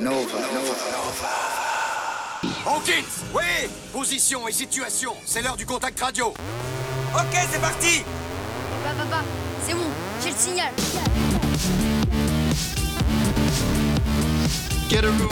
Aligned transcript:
Nova. 0.00 0.38
Hawkins 2.66 3.24
Oui 3.34 3.68
Position 3.92 4.46
et 4.46 4.52
situation, 4.52 5.12
c'est 5.24 5.42
l'heure 5.42 5.56
du 5.56 5.66
contact 5.66 5.98
radio. 5.98 6.28
Ok, 6.28 7.34
c'est 7.50 7.60
parti 7.60 8.04
Papa, 8.84 9.04
papa, 9.04 9.24
c'est 9.62 9.74
bon, 9.74 9.86
j'ai 10.22 10.30
le 10.30 10.36
signal. 10.36 10.72
Get 14.88 15.04
a 15.04 15.08
room. 15.08 15.28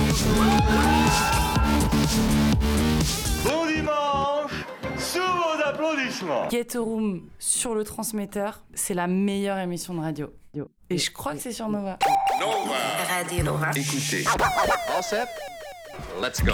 Bon 3.44 3.66
dimanche 3.66 4.66
Sous 4.98 5.18
vos 5.20 5.62
applaudissements 5.64 6.50
Get 6.50 6.76
a 6.76 6.80
Room 6.80 7.28
sur 7.38 7.74
le 7.74 7.84
transmetteur, 7.84 8.64
c'est 8.74 8.94
la 8.94 9.06
meilleure 9.06 9.58
émission 9.58 9.94
de 9.94 10.00
radio. 10.00 10.32
Et 10.88 10.98
je 10.98 11.10
crois 11.10 11.32
que 11.34 11.40
c'est 11.40 11.52
sur 11.52 11.68
Nova. 11.68 11.98
Radio 12.38 13.42
Nova. 13.42 13.70
Écoutez. 13.74 14.24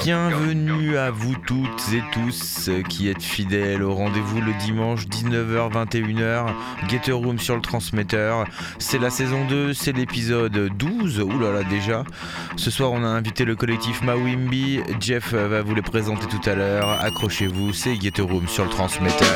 Bienvenue 0.04 0.96
à 0.96 1.10
vous 1.10 1.34
toutes 1.34 1.82
et 1.92 2.02
tous 2.12 2.70
qui 2.88 3.08
êtes 3.08 3.22
fidèles 3.22 3.82
au 3.82 3.92
rendez-vous 3.92 4.40
le 4.40 4.52
dimanche 4.64 5.06
19h-21h, 5.08 6.46
Get 6.88 7.10
a 7.10 7.14
Room 7.14 7.38
sur 7.40 7.56
le 7.56 7.62
transmetteur. 7.62 8.46
C'est 8.78 8.98
la 8.98 9.10
saison 9.10 9.44
2, 9.46 9.74
c'est 9.74 9.92
l'épisode 9.92 10.68
12, 10.76 11.20
oulala 11.20 11.40
là 11.40 11.62
là 11.62 11.68
déjà. 11.68 12.04
Ce 12.56 12.70
soir 12.70 12.92
on 12.92 13.02
a 13.02 13.08
invité 13.08 13.44
le 13.44 13.56
collectif 13.56 14.02
Mawimbi, 14.02 14.82
Jeff 15.00 15.34
va 15.34 15.62
vous 15.62 15.74
les 15.74 15.82
présenter 15.82 16.26
tout 16.26 16.48
à 16.48 16.54
l'heure. 16.54 16.88
Accrochez-vous, 17.00 17.72
c'est 17.72 18.00
Get 18.00 18.20
a 18.20 18.22
Room 18.22 18.46
sur 18.46 18.64
le 18.64 18.70
transmetteur. 18.70 19.34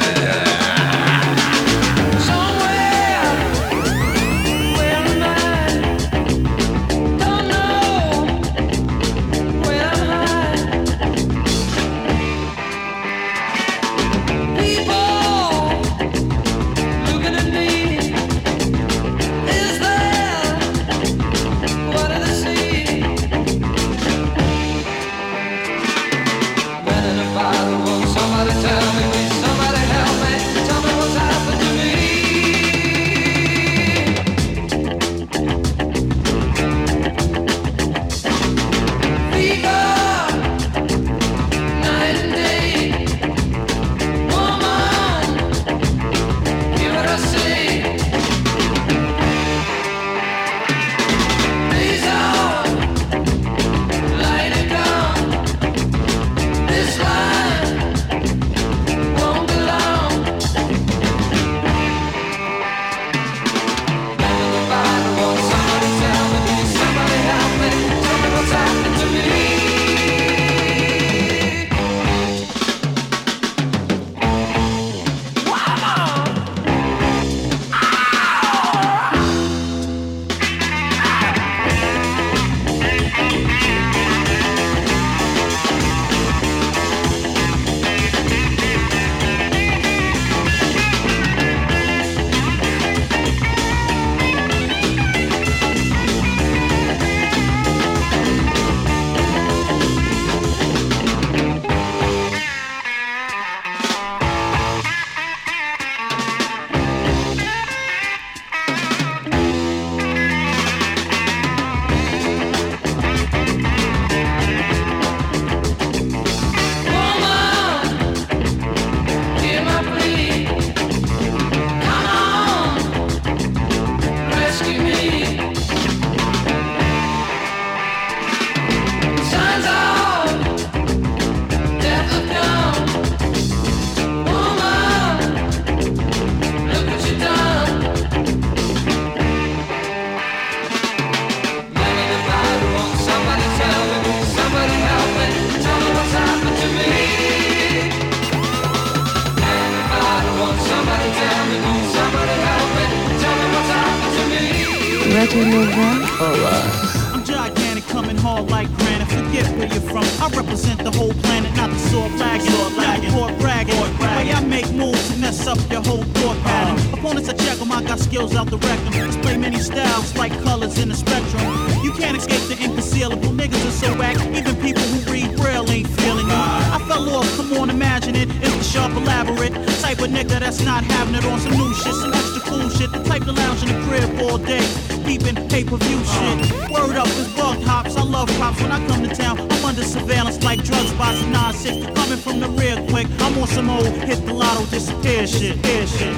Up 165.58 165.72
your 165.72 165.82
whole 165.82 166.05
thought 166.17 166.38
pattern. 166.43 166.94
Opponents 166.94 167.28
I 167.28 167.32
check 167.32 167.56
check 167.56 167.61
'em, 167.61 167.72
I 167.72 167.82
got 167.82 167.99
skills 167.99 168.34
out 168.34 168.49
the 168.50 168.58
rectum. 168.58 168.93
Display 168.93 169.37
many 169.37 169.58
styles 169.61 170.14
like 170.17 170.32
colors 170.43 170.78
in 170.78 170.88
the 170.88 170.94
spectrum. 170.94 171.43
You 171.82 171.93
can't 171.93 172.17
escape 172.17 172.43
the 172.49 172.56
inconcealable. 172.56 173.32
Niggas 173.37 173.66
are 173.66 173.70
so 173.70 173.94
whack. 173.94 174.16
Even 174.34 174.56
people 174.56 174.82
who 174.82 175.12
read 175.12 175.37
braille 175.37 175.70
ain't 175.70 175.88
feeling 176.00 176.26
you. 176.26 176.43
I 176.76 176.78
fell 176.88 177.08
off, 177.11 177.37
come 177.37 177.52
on, 177.55 177.70
imagine 177.70 178.16
it. 178.16 178.28
It's 178.43 178.56
the 178.56 178.64
sharp, 178.64 178.93
elaborate 178.93 179.55
type 179.81 180.00
of 180.00 180.11
nigga 180.11 180.40
that's 180.40 180.61
not 180.61 180.84
having 180.84 181.14
it 181.14 181.25
on 181.25 181.38
some 181.40 181.52
new 181.52 181.72
shit, 181.75 181.94
some 181.94 182.12
extra 182.12 182.40
cool 182.43 182.69
shit. 182.70 182.90
The 182.93 183.02
type 183.05 183.25
to 183.25 183.32
lounge 183.32 183.62
in 183.62 183.69
the 183.69 183.81
crib 183.87 184.20
all 184.20 184.38
day, 184.38 184.64
peeping 185.05 185.49
pay-per-view 185.49 186.00
shit. 186.14 186.70
Word 186.70 186.96
up, 186.96 187.06
it's 187.06 187.32
bug 187.37 187.62
hops. 187.62 187.96
I 187.96 188.02
love 188.02 188.28
cops 188.38 188.61
when 188.61 188.72
I 188.72 188.84
come 188.87 189.02
to 189.08 189.14
town. 189.14 189.56
Under 189.76 189.88
surveillance 189.88 190.43
like 190.43 190.62
drug 190.64 190.87
spots 190.87 191.23
and 191.23 191.35
9-6. 191.35 191.94
Coming 191.94 192.17
from 192.17 192.41
the 192.41 192.49
rear 192.59 192.76
quick. 192.88 193.06
I'm 193.20 193.37
on 193.38 193.47
some 193.47 193.69
old 193.69 193.87
hit 194.05 194.25
the 194.25 194.32
lotto, 194.32 194.64
disappear 194.70 195.26
shit, 195.26 195.55
here 195.67 195.87
shit. 195.87 196.14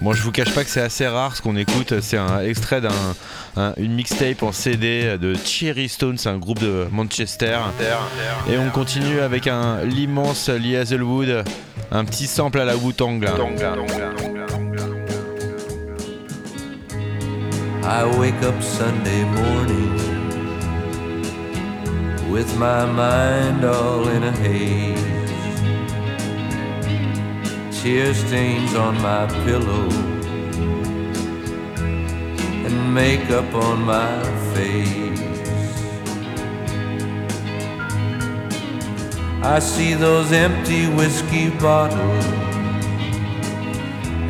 Bon, 0.00 0.14
je 0.14 0.22
vous 0.22 0.32
cache 0.32 0.54
pas 0.54 0.64
que 0.64 0.70
c'est 0.70 0.80
assez 0.80 1.06
rare 1.06 1.36
ce 1.36 1.42
qu'on 1.42 1.56
écoute. 1.56 2.00
C'est 2.00 2.16
un 2.16 2.40
extrait 2.40 2.80
d'un 2.80 2.88
un- 3.58 3.74
une 3.76 3.92
mixtape 3.96 4.42
en 4.42 4.50
CD 4.52 5.18
de 5.18 5.34
Cherry 5.44 5.90
Stone, 5.90 6.16
c'est 6.16 6.30
un 6.30 6.38
groupe 6.38 6.60
de 6.60 6.86
Manchester. 6.90 7.58
Et 8.50 8.56
on 8.56 8.70
continue 8.70 9.20
avec 9.20 9.46
un 9.46 9.84
l'immense 9.84 10.48
Lee 10.48 10.74
Hazelwood, 10.76 11.44
un 11.90 12.04
petit 12.06 12.26
sample 12.26 12.60
à 12.60 12.64
la 12.64 12.76
Wu-Tang. 12.78 13.22
I 17.84 18.04
wake 18.18 18.42
up 18.42 18.54
Sunday 18.62 19.24
morning 19.34 20.07
with 22.30 22.58
my 22.58 22.84
mind 22.84 23.64
all 23.64 24.06
in 24.08 24.22
a 24.22 24.32
haze. 24.32 24.98
Tear 27.80 28.12
stains 28.12 28.74
on 28.74 29.00
my 29.00 29.26
pillow 29.44 29.88
and 32.66 32.94
makeup 32.94 33.54
on 33.54 33.82
my 33.82 34.22
face. 34.54 34.98
I 39.42 39.58
see 39.60 39.94
those 39.94 40.30
empty 40.32 40.86
whiskey 40.88 41.48
bottles 41.48 42.26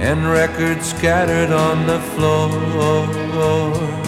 and 0.00 0.28
records 0.28 0.90
scattered 0.90 1.50
on 1.50 1.86
the 1.86 1.98
floor. 2.12 4.07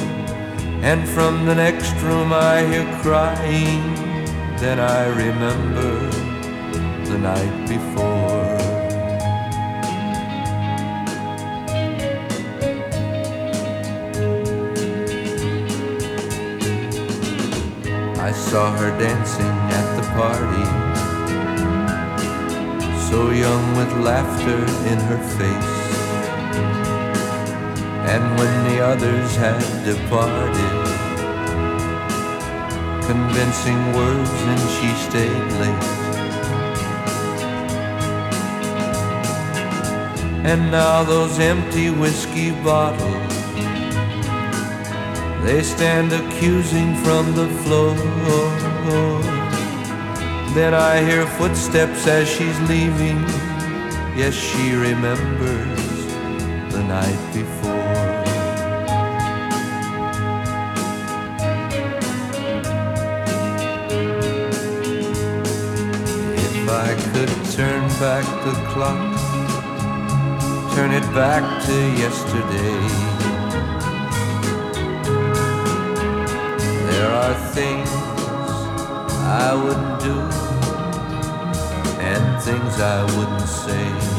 And 0.83 1.07
from 1.07 1.45
the 1.45 1.55
next 1.55 1.93
room 2.01 2.33
I 2.33 2.65
hear 2.65 2.87
crying. 3.03 3.95
Then 4.59 4.81
I 4.81 5.09
remember 5.09 6.11
the 7.05 7.19
night 7.19 7.69
before. 7.69 8.61
I 18.19 18.33
saw 18.33 18.75
her 18.77 18.91
dancing 18.99 19.57
at 19.79 19.97
the 19.97 20.03
party, 20.17 20.67
so 23.11 23.31
young 23.31 23.77
with 23.77 23.93
laughter 24.05 24.61
in 24.91 24.99
her 24.99 25.19
face. 25.37 25.80
And 28.13 28.25
when 28.39 28.55
the 28.69 28.79
others 28.93 29.37
had 29.37 29.61
departed, 29.85 30.77
convincing 33.07 33.81
words, 33.99 34.37
and 34.51 34.63
she 34.77 34.91
stayed 35.07 35.51
late. 35.63 35.89
And 40.51 40.71
now 40.71 41.05
those 41.05 41.39
empty 41.39 41.91
whiskey 41.91 42.51
bottles 42.65 43.31
they 45.45 45.63
stand 45.63 46.13
accusing 46.13 46.95
from 46.97 47.35
the 47.35 47.49
floor. 47.63 47.95
Then 50.55 50.75
I 50.75 51.03
hear 51.03 51.27
footsteps 51.27 52.07
as 52.07 52.29
she's 52.29 52.61
leaving. 52.69 53.19
Yes, 54.21 54.35
she 54.35 54.75
remembers 54.75 56.07
the 56.73 56.83
night 56.83 57.33
before. 57.33 57.60
Back 68.01 68.25
the 68.47 68.53
clock, 68.73 68.99
turn 70.75 70.91
it 70.91 71.03
back 71.13 71.63
to 71.67 71.75
yesterday. 72.01 72.81
There 76.91 77.11
are 77.11 77.35
things 77.53 77.91
I 79.45 79.53
wouldn't 79.55 80.01
do 80.01 80.19
and 82.01 82.43
things 82.43 82.81
I 82.81 83.05
wouldn't 83.19 83.49
say. 83.49 84.10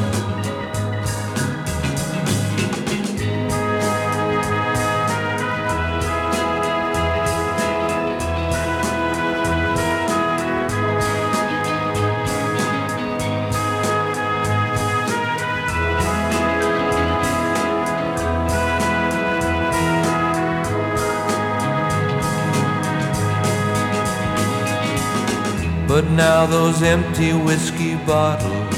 But 26.01 26.09
now 26.13 26.47
those 26.47 26.81
empty 26.81 27.31
whiskey 27.31 27.93
bottles 27.93 28.75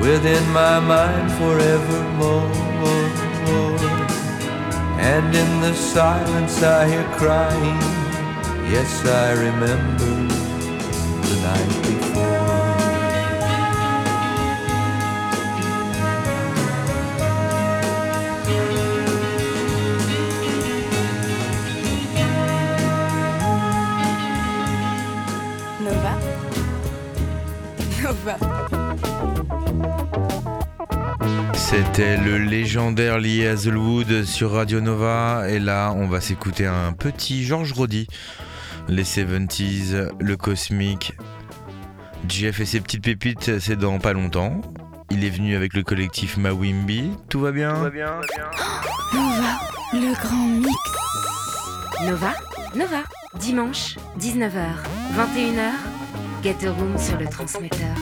within 0.00 0.42
my 0.52 0.80
mind 0.80 1.30
forevermore. 1.32 2.50
And 4.98 5.36
in 5.36 5.60
the 5.60 5.74
silence 5.74 6.62
I 6.62 6.88
hear 6.88 7.04
crying. 7.18 7.78
Yes, 8.72 9.04
I 9.04 9.32
remember 9.32 10.12
the 11.28 11.36
night 11.42 11.82
before. 11.82 12.01
C'était 31.72 32.18
le 32.18 32.36
légendaire 32.36 33.18
Lee 33.18 33.46
Hazelwood 33.46 34.24
sur 34.24 34.52
Radio 34.52 34.82
Nova. 34.82 35.48
Et 35.48 35.58
là, 35.58 35.94
on 35.96 36.06
va 36.06 36.20
s'écouter 36.20 36.66
un 36.66 36.92
petit 36.92 37.44
Georges 37.44 37.72
Rodi. 37.72 38.08
Les 38.88 39.04
70s, 39.04 40.10
le 40.20 40.36
cosmique. 40.36 41.14
Jeff 42.28 42.60
et 42.60 42.66
ses 42.66 42.80
petites 42.80 43.02
pépites, 43.02 43.58
c'est 43.58 43.76
dans 43.76 43.98
pas 43.98 44.12
longtemps. 44.12 44.60
Il 45.10 45.24
est 45.24 45.30
venu 45.30 45.56
avec 45.56 45.72
le 45.72 45.82
collectif 45.82 46.36
Mawimbi. 46.36 47.12
Tout 47.30 47.40
va 47.40 47.52
bien 47.52 47.72
Nova, 47.72 47.90
le 49.94 50.12
grand 50.20 50.46
mix. 50.48 50.76
Nova, 52.04 52.34
Nova, 52.74 53.02
dimanche, 53.38 53.96
19h, 54.20 54.74
21h, 55.16 55.70
Get 56.42 56.66
a 56.66 56.70
Room 56.70 56.98
sur 56.98 57.18
le 57.18 57.26
transmetteur. 57.28 57.96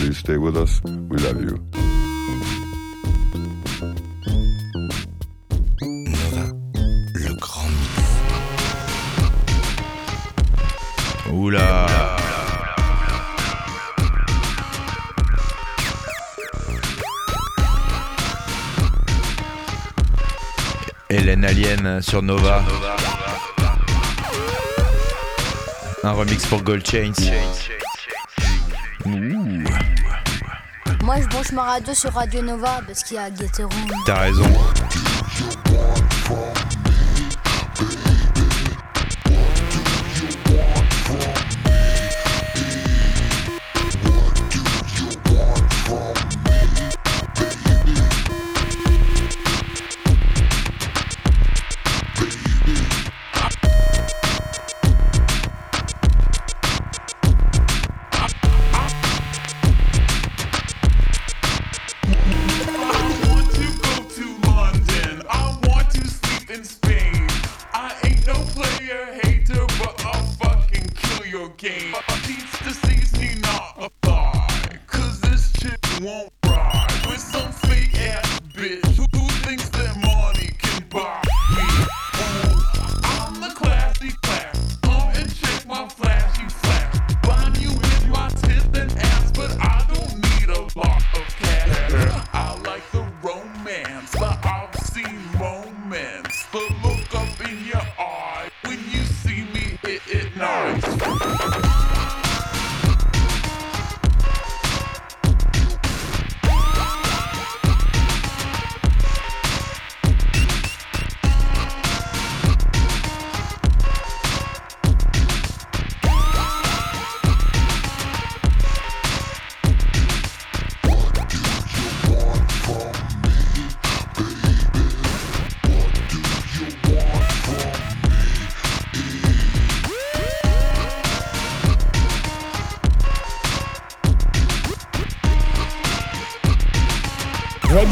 Please 0.00 0.16
stay 0.16 0.38
with 0.38 0.56
us. 0.56 0.80
We 0.82 1.18
love 1.18 1.42
you. 1.42 1.58
Nova, 5.82 6.48
le 7.12 7.34
grand 7.34 7.68
mix. 7.68 8.00
Oula. 11.30 11.86
Hélène 21.10 21.44
Alien 21.44 22.00
sur 22.00 22.22
Nova. 22.22 22.64
Un 26.02 26.12
remix 26.12 26.46
pour 26.46 26.62
Gold 26.62 26.86
Chains. 26.86 27.12
Moi, 31.10 31.22
je 31.22 31.26
branche 31.26 31.50
ma 31.50 31.64
sur 31.92 32.12
Radio 32.12 32.40
Nova 32.40 32.82
parce 32.86 33.02
qu'il 33.02 33.16
y 33.16 33.18
a 33.18 33.28
Room. 33.64 33.90
T'as 34.06 34.20
raison. 34.20 34.44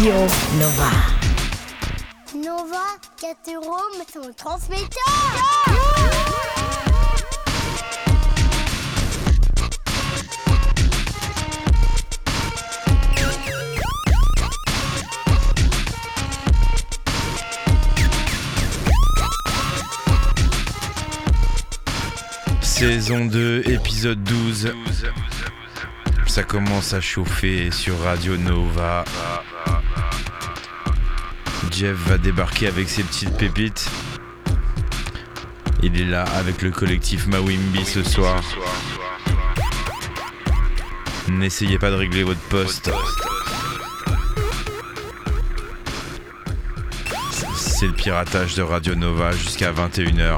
Radio 0.08 0.26
Nova. 0.58 0.90
Nova, 2.34 2.96
Get 3.20 3.54
Room, 3.56 4.02
son 4.10 4.32
transmetteur. 4.32 4.88
Saison 22.62 23.26
2, 23.26 23.62
épisode 23.66 24.24
12. 24.24 24.72
Ça 26.26 26.44
commence 26.44 26.94
à 26.94 27.02
chauffer 27.02 27.70
sur 27.70 27.98
Radio 28.00 28.38
Nova. 28.38 29.04
Jeff 31.78 31.96
va 32.08 32.18
débarquer 32.18 32.66
avec 32.66 32.88
ses 32.88 33.04
petites 33.04 33.36
pépites. 33.36 33.88
Il 35.80 36.00
est 36.00 36.04
là 36.04 36.24
avec 36.24 36.60
le 36.62 36.72
collectif 36.72 37.28
Mawimbi 37.28 37.84
ce 37.84 38.02
soir. 38.02 38.42
N'essayez 41.28 41.78
pas 41.78 41.90
de 41.90 41.94
régler 41.94 42.24
votre 42.24 42.40
poste. 42.48 42.90
C'est 47.56 47.86
le 47.86 47.92
piratage 47.92 48.56
de 48.56 48.62
Radio 48.62 48.96
Nova 48.96 49.30
jusqu'à 49.30 49.70
21h. 49.70 50.36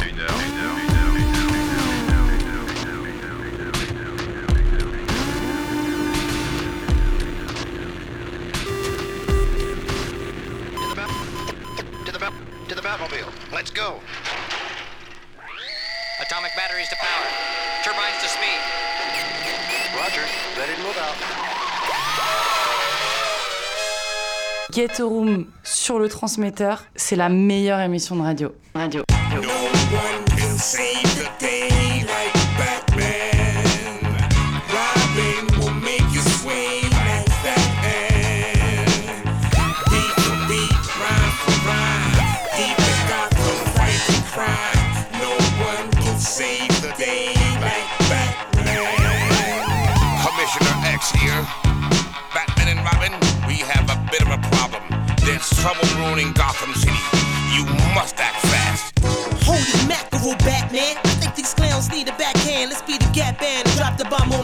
Room 25.00 25.46
sur 25.62 25.99
le 25.99 26.08
transmetteur, 26.08 26.84
c'est 26.96 27.16
la 27.16 27.28
meilleure 27.28 27.80
émission 27.80 28.16
de 28.16 28.22
radio. 28.22 28.52
Radio. 28.75 29.02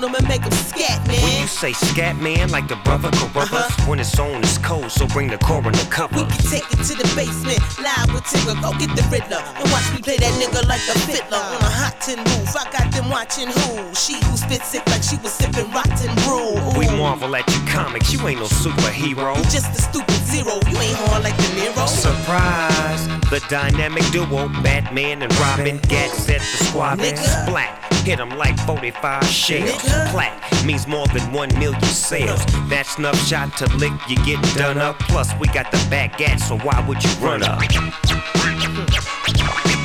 Them 0.06 0.14
and 0.14 0.28
make 0.28 0.42
them 0.42 0.52
scat, 0.52 1.06
man. 1.06 1.20
When 1.22 1.42
you 1.42 1.48
say 1.48 1.72
scat 1.72 2.16
man, 2.16 2.50
like 2.50 2.68
the 2.68 2.76
brother 2.86 3.10
Carruthers, 3.12 3.52
uh-huh. 3.52 3.90
when 3.90 3.98
it's 3.98 4.18
on, 4.18 4.42
it's 4.42 4.58
cold, 4.58 4.90
so 4.90 5.06
bring 5.08 5.28
the 5.28 5.38
coroner 5.38 5.86
cover. 5.90 6.16
We 6.16 6.26
can 6.30 6.42
take 6.46 6.66
it 6.70 6.80
to 6.86 6.94
the 6.94 7.08
basement, 7.14 7.60
live 7.82 8.14
with 8.14 8.25
Tigger. 8.25 8.54
Go 8.62 8.70
get 8.78 8.94
the 8.94 9.02
Riddler 9.10 9.42
and 9.42 9.66
watch 9.70 9.86
me 9.92 10.00
play 10.02 10.18
that 10.18 10.32
nigga 10.38 10.66
like 10.66 10.82
a 10.86 10.96
fiddler 11.06 11.38
on 11.38 11.60
a 11.60 11.70
hot 11.70 12.00
tin 12.00 12.18
roof. 12.18 12.54
I 12.54 12.70
got 12.70 12.90
them 12.92 13.10
watching 13.10 13.50
who? 13.50 13.94
She 13.94 14.22
who 14.25 14.36
spit 14.36 14.62
sick 14.62 14.86
like 14.86 15.02
she 15.02 15.16
was 15.18 15.32
sipping 15.32 15.70
rotten 15.72 16.14
brew. 16.25 16.54
We 16.78 16.86
marvel 16.94 17.34
at 17.34 17.46
your 17.50 17.66
comics, 17.66 18.12
you 18.12 18.20
ain't 18.26 18.40
no 18.40 18.46
superhero. 18.46 19.36
You 19.36 19.44
just 19.50 19.75
a 19.75 19.82
stupid 19.82 20.22
zero. 20.36 20.60
You 20.70 20.78
ain't 20.78 20.96
hard 20.96 21.24
like 21.24 21.36
De 21.36 21.48
Niro. 21.56 21.88
Surprise! 21.88 23.08
The 23.30 23.40
dynamic 23.48 24.04
duo, 24.12 24.48
Batman 24.62 25.22
and 25.22 25.34
Robin, 25.38 25.78
Gat 25.88 26.10
set 26.10 26.40
the 26.40 26.64
squad 26.64 27.00
splat. 27.16 27.72
Hit 28.04 28.20
'em 28.20 28.30
like 28.30 28.56
45 28.60 29.24
shells. 29.26 29.82
Plat 30.10 30.32
means 30.64 30.86
more 30.86 31.06
than 31.08 31.32
1 31.32 31.48
million 31.58 31.82
sales. 31.82 32.40
That's 32.68 32.98
enough 32.98 33.18
shot 33.26 33.56
to 33.58 33.66
lick, 33.76 33.92
you 34.08 34.16
get 34.24 34.40
done 34.54 34.78
up. 34.78 34.98
Plus, 35.10 35.28
we 35.40 35.48
got 35.48 35.70
the 35.72 35.78
back 35.90 36.18
gat, 36.18 36.40
so 36.40 36.56
why 36.58 36.78
would 36.86 37.02
you 37.02 37.10
run 37.20 37.42
up? 37.42 37.60
Hmm. 37.62 39.75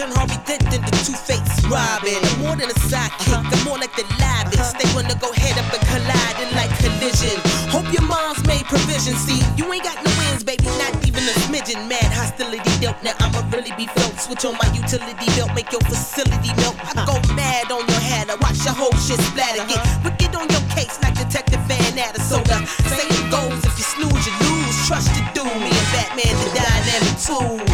Turn 0.00 0.12
Harvey 0.16 0.40
Dent 0.48 0.64
into 0.72 0.92
Two-Face 1.04 1.60
Robin. 1.68 2.16
I'm 2.16 2.40
more 2.40 2.56
than 2.56 2.72
a 2.72 2.78
sidekick, 2.88 3.36
I'm 3.36 3.60
more 3.68 3.76
like 3.76 3.92
the 3.96 4.06
lavish. 4.16 4.72
They 4.80 4.88
wanna 4.96 5.16
go 5.20 5.28
head 5.32 5.60
up 5.60 5.68
and 5.68 5.84
collide 5.92 6.36
in 6.40 6.48
like 6.56 6.72
collision. 6.80 7.36
Hope 7.68 7.84
your 7.92 8.04
mom's 8.08 8.40
made 8.48 8.64
provision. 8.64 9.12
See, 9.20 9.44
you 9.56 9.68
ain't 9.68 9.84
got 9.84 10.00
no 10.00 10.10
wins, 10.16 10.42
baby, 10.44 10.64
not 10.80 10.96
even 11.04 11.24
a 11.28 11.34
smidgen. 11.44 11.84
Mad 11.88 12.08
hostility 12.16 12.72
dealt, 12.80 12.96
now 13.04 13.12
I'ma 13.20 13.44
really 13.52 13.72
be 13.76 13.86
felt. 13.92 14.16
Switch 14.16 14.44
on 14.44 14.56
my 14.56 14.68
utility 14.72 15.28
belt, 15.36 15.52
make 15.54 15.70
your 15.70 15.84
facility 15.84 16.52
melt. 16.56 16.76
I 16.80 17.04
go 17.04 17.20
mad 17.36 17.68
on 17.68 17.84
your 17.84 18.04
head, 18.04 18.30
I 18.30 18.36
watch 18.40 18.64
your 18.64 18.76
whole 18.76 18.96
shit 18.96 19.20
splatter. 19.28 19.64
Get 19.68 19.84
wicked 20.04 20.32
on 20.34 20.48
your 20.48 20.64
case 20.72 20.96
like 21.02 21.14
Detective 21.14 21.60
Van 21.68 21.92
soda. 22.24 22.56
Saying 22.88 23.28
goes, 23.28 23.60
if 23.68 23.76
you 23.76 23.84
snooze, 23.84 24.24
you 24.24 24.34
lose. 24.48 24.76
Trust 24.88 25.12
you 25.12 25.24
do. 25.36 25.44
Me 25.44 25.68
and 25.68 25.88
Batman, 25.92 26.34
the 26.40 26.48
dynamic 26.56 27.16
tool. 27.20 27.69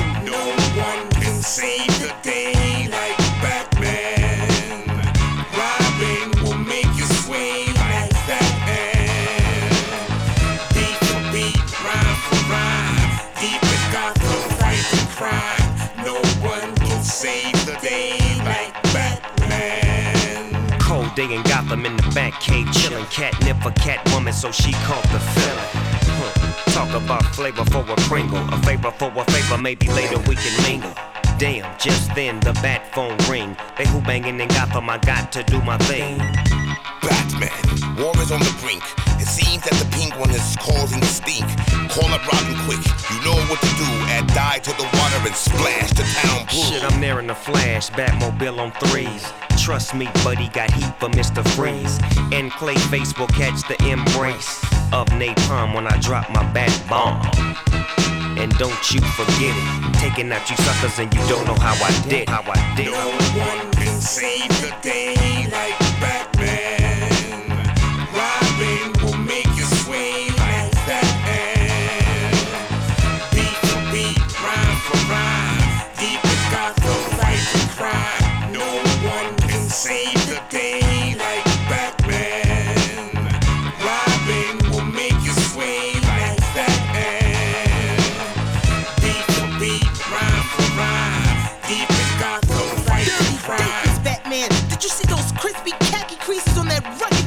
Back 22.26 22.40
cave, 22.40 22.66
chillin'. 22.72 23.08
Catnip 23.08 23.56
for 23.62 23.70
Catwoman, 23.70 24.34
so 24.34 24.50
she 24.50 24.72
caught 24.72 25.04
the 25.12 25.20
feeling. 25.20 25.70
Hmm, 26.10 26.70
talk 26.72 26.90
about 27.00 27.24
flavor 27.36 27.64
for 27.66 27.88
a 27.88 27.94
Pringle, 28.08 28.42
a 28.52 28.58
favor 28.62 28.90
for 28.90 29.12
a 29.14 29.24
favor. 29.30 29.56
Maybe 29.56 29.86
later 29.86 30.18
we 30.28 30.34
can 30.34 30.62
mingle. 30.64 30.92
Damn, 31.38 31.78
just 31.78 32.12
then 32.16 32.40
the 32.40 32.52
bat 32.54 32.92
phone 32.92 33.16
ring. 33.30 33.56
They 33.78 33.86
who 33.86 34.00
banging 34.00 34.40
in 34.40 34.48
Gotham, 34.48 34.90
I 34.90 34.98
got 34.98 35.30
to 35.34 35.44
do 35.44 35.62
my 35.62 35.78
thing. 35.78 36.18
Batman, 37.02 37.96
war 37.96 38.16
is 38.22 38.30
on 38.30 38.40
the 38.40 38.54
brink. 38.60 38.82
It 39.18 39.28
seems 39.28 39.64
that 39.64 39.74
the 39.80 39.88
pink 39.96 40.18
one 40.18 40.30
is 40.30 40.56
causing 40.60 41.00
the 41.00 41.06
stink. 41.06 41.46
Call 41.90 42.12
up 42.12 42.24
Robin 42.30 42.56
quick, 42.68 42.82
you 43.10 43.18
know 43.24 43.36
what 43.48 43.60
to 43.60 43.72
do. 43.80 43.88
Add 44.12 44.26
dye 44.28 44.58
to 44.58 44.70
the 44.76 44.84
water 44.84 45.20
and 45.24 45.34
splash 45.34 45.90
the 45.90 46.04
town 46.20 46.46
pool. 46.46 46.62
Shit, 46.62 46.84
I'm 46.84 47.00
there 47.00 47.18
in 47.20 47.30
a 47.30 47.34
flash, 47.34 47.90
Batmobile 47.90 48.58
on 48.58 48.72
threes. 48.88 49.24
Trust 49.58 49.94
me, 49.94 50.08
buddy, 50.22 50.48
got 50.50 50.70
heat 50.70 50.92
for 51.00 51.08
Mr. 51.08 51.42
Freeze. 51.56 51.98
And 52.32 52.52
Clayface 52.52 53.18
will 53.18 53.26
catch 53.28 53.66
the 53.66 53.76
embrace 53.88 54.62
of 54.92 55.06
napalm 55.18 55.74
when 55.74 55.86
I 55.86 55.98
drop 56.00 56.28
my 56.30 56.44
bat 56.52 56.70
bomb. 56.88 57.20
And 58.38 58.52
don't 58.58 58.92
you 58.92 59.00
forget 59.00 59.54
it, 59.56 59.94
taking 59.94 60.30
out 60.30 60.48
you 60.50 60.56
suckers 60.58 60.98
and 60.98 61.12
you 61.14 61.20
don't 61.26 61.46
know 61.46 61.56
how 61.58 61.72
I 61.82 62.08
did, 62.08 62.28
how 62.28 62.44
I 62.46 62.76
did. 62.76 62.92
No 62.92 63.10
one 63.40 63.72
can 63.72 64.00
save 64.00 64.48
the 64.60 64.74
day 64.82 65.48
like 65.50 65.78
Batman. 66.00 66.35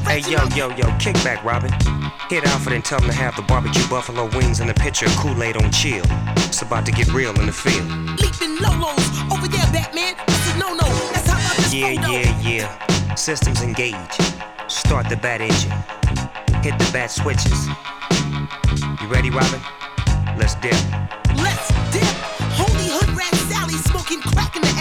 Hey, 0.09 0.21
yo, 0.21 0.43
yo, 0.55 0.69
yo, 0.75 0.91
kick 0.97 1.13
back, 1.23 1.43
Robin. 1.43 1.71
Hit 2.29 2.43
Alfred 2.45 2.73
and 2.73 2.83
tell 2.83 2.99
him 2.99 3.09
to 3.09 3.15
have 3.15 3.35
the 3.35 3.43
barbecue 3.43 3.87
buffalo 3.87 4.25
wings 4.35 4.59
and 4.59 4.69
a 4.69 4.73
pitcher 4.73 5.05
of 5.05 5.11
Kool-Aid 5.17 5.55
on 5.57 5.71
chill. 5.71 6.03
It's 6.49 6.63
about 6.63 6.85
to 6.87 6.91
get 6.91 7.07
real 7.13 7.29
in 7.39 7.45
the 7.45 7.51
field. 7.51 7.85
leaping 8.19 8.57
lolos 8.57 9.05
over 9.31 9.47
there, 9.47 9.65
Batman? 9.71 10.15
That's 10.25 10.55
a 10.55 10.57
no-no. 10.57 10.87
That's 11.13 11.29
how 11.29 11.37
I 11.37 11.55
this 11.57 11.73
Yeah, 11.73 11.93
photo. 12.01 12.11
yeah, 12.11 12.41
yeah. 12.41 12.49
Yeah. 12.49 13.15
Systems 13.15 13.61
engage. 13.61 13.95
Start 14.67 15.09
the 15.09 15.15
bat 15.17 15.41
engine. 15.41 15.71
Hit 16.63 16.77
the 16.79 16.89
bat 16.91 17.11
switches. 17.11 17.67
You 19.01 19.07
ready, 19.07 19.29
Robin? 19.29 19.61
Let's 20.37 20.55
dip. 20.55 20.73
Let's 21.37 21.69
dip. 21.93 22.09
Holy 22.57 22.87
hood 22.89 23.09
rat 23.15 23.33
Sally 23.47 23.77
smoking 23.85 24.21
crack 24.21 24.55
in 24.55 24.63
the 24.63 24.73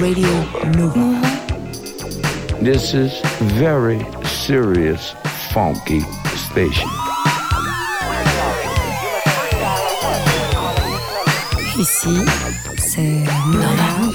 Radio, 0.00 0.30
Nova. 0.76 1.20
This 2.62 2.94
is 2.94 3.20
very 3.60 4.00
serious, 4.24 5.14
funky 5.52 6.00
station. 6.48 6.88
Ici, 11.78 12.24
c'est 12.78 13.26
Nova. 13.52 14.10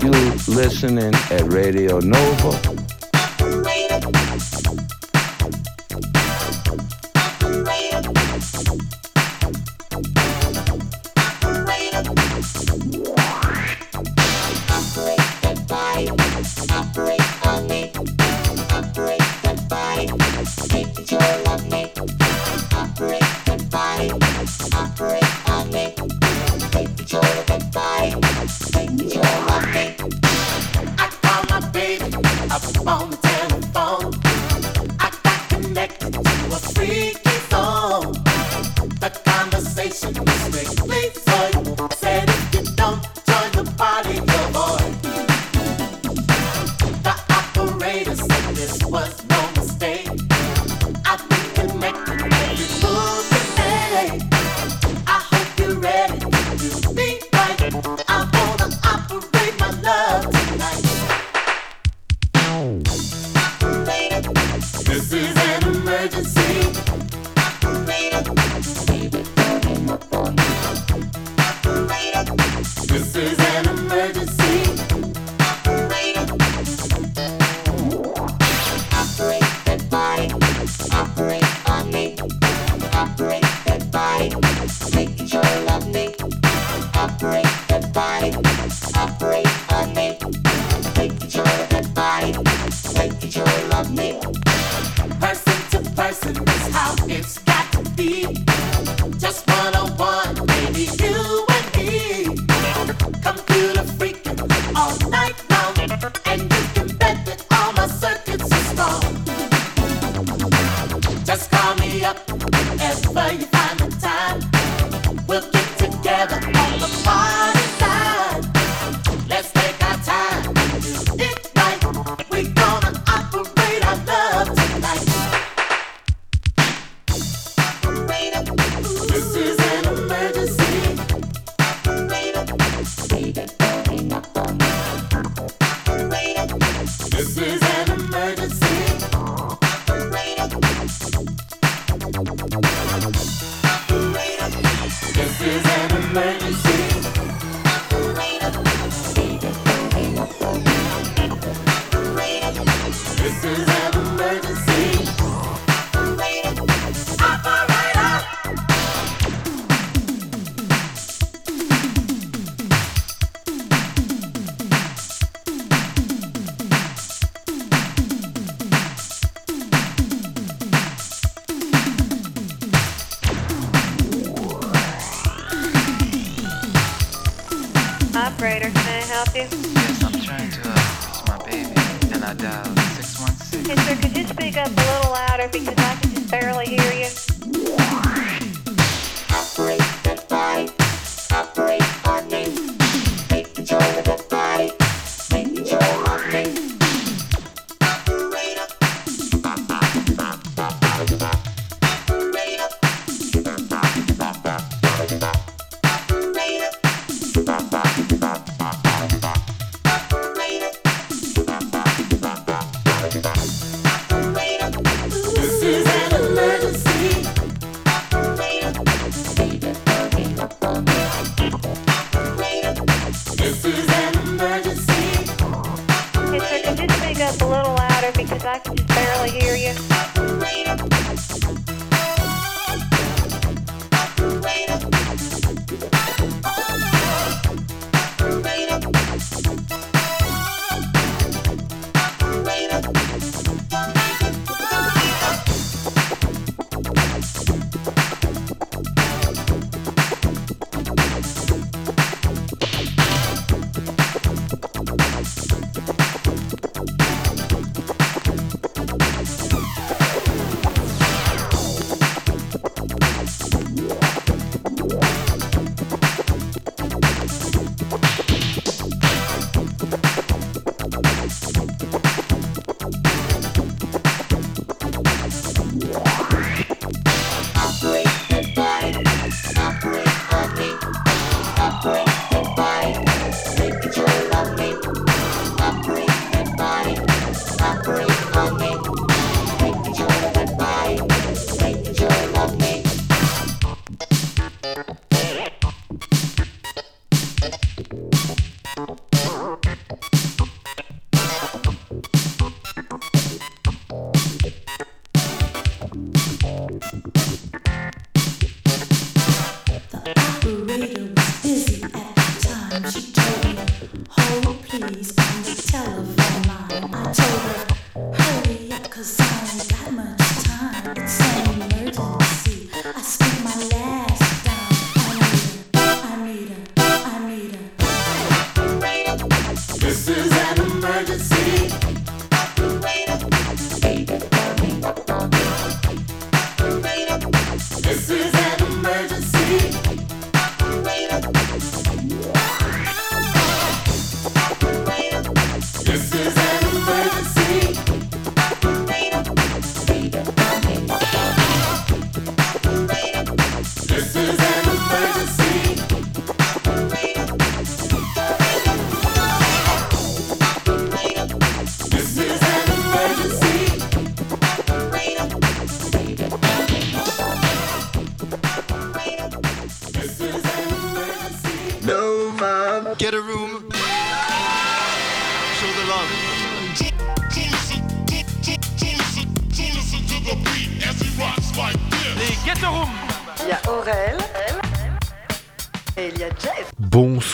You 0.00 0.12
listening 0.48 1.14
at 1.30 1.52
Radio 1.52 2.00
Nova. 2.00 2.83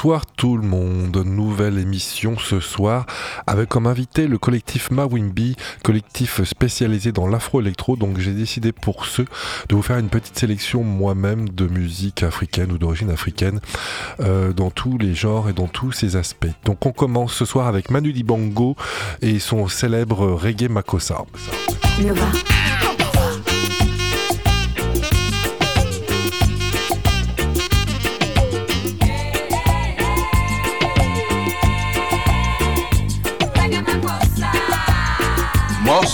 Bonsoir 0.03 0.25
tout 0.25 0.57
le 0.57 0.67
monde, 0.67 1.15
nouvelle 1.27 1.77
émission 1.77 2.39
ce 2.39 2.59
soir 2.59 3.05
avec 3.47 3.69
comme 3.69 3.87
invité 3.87 4.29
le 4.29 4.39
collectif 4.39 4.91
Mawimbi, 4.91 5.57
collectif 5.85 6.43
spécialisé 6.45 7.13
dans 7.13 7.27
l'afro-électro, 7.27 7.97
donc 7.97 8.19
j'ai 8.19 8.33
décidé 8.33 8.73
pour 8.73 9.05
ceux 9.05 9.27
de 9.69 9.75
vous 9.75 9.83
faire 9.83 9.99
une 9.99 10.09
petite 10.09 10.39
sélection 10.39 10.85
moi-même 10.85 11.51
de 11.51 11.67
musique 11.67 12.23
africaine 12.23 12.73
ou 12.73 12.79
d'origine 12.79 13.11
africaine 13.11 13.61
euh, 14.21 14.55
dans 14.55 14.71
tous 14.71 14.97
les 14.97 15.15
genres 15.15 15.51
et 15.51 15.53
dans 15.53 15.69
tous 15.69 15.93
ses 15.93 16.17
aspects. 16.17 16.49
Donc 16.65 16.87
on 16.87 16.93
commence 16.93 17.35
ce 17.35 17.45
soir 17.45 17.67
avec 17.67 17.91
Manu 17.91 18.15
Dibango 18.15 18.77
et 19.21 19.39
son 19.39 19.69
célèbre 19.69 20.29
reggae 20.29 20.71
Makossa. 20.71 21.27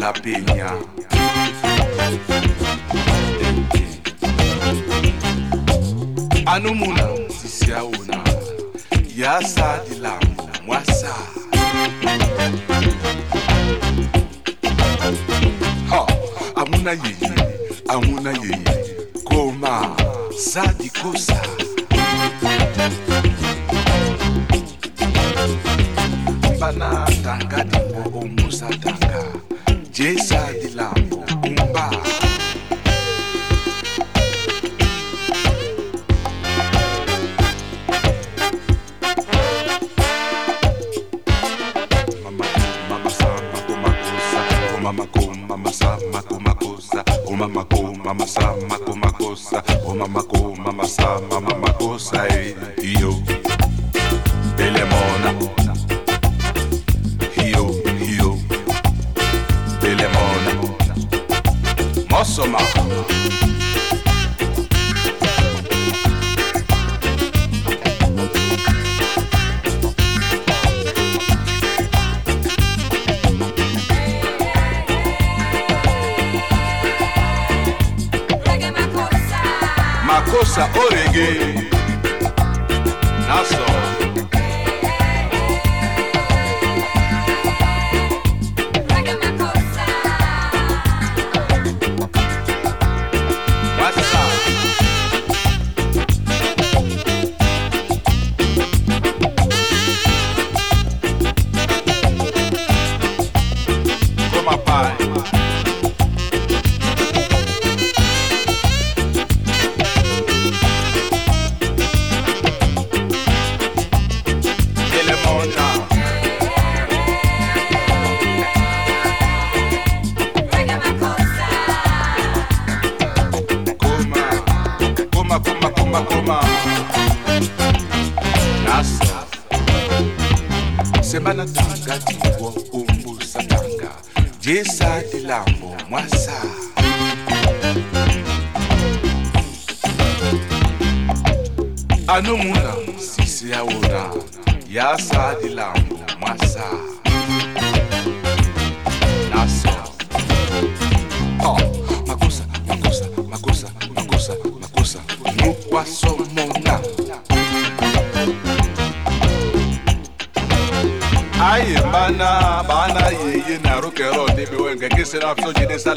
la 0.00 0.14
peña. 0.14 0.68
Anu 6.46 6.74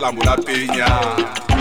la 0.03 0.11
mula 0.11 0.35
piña. 0.35 1.52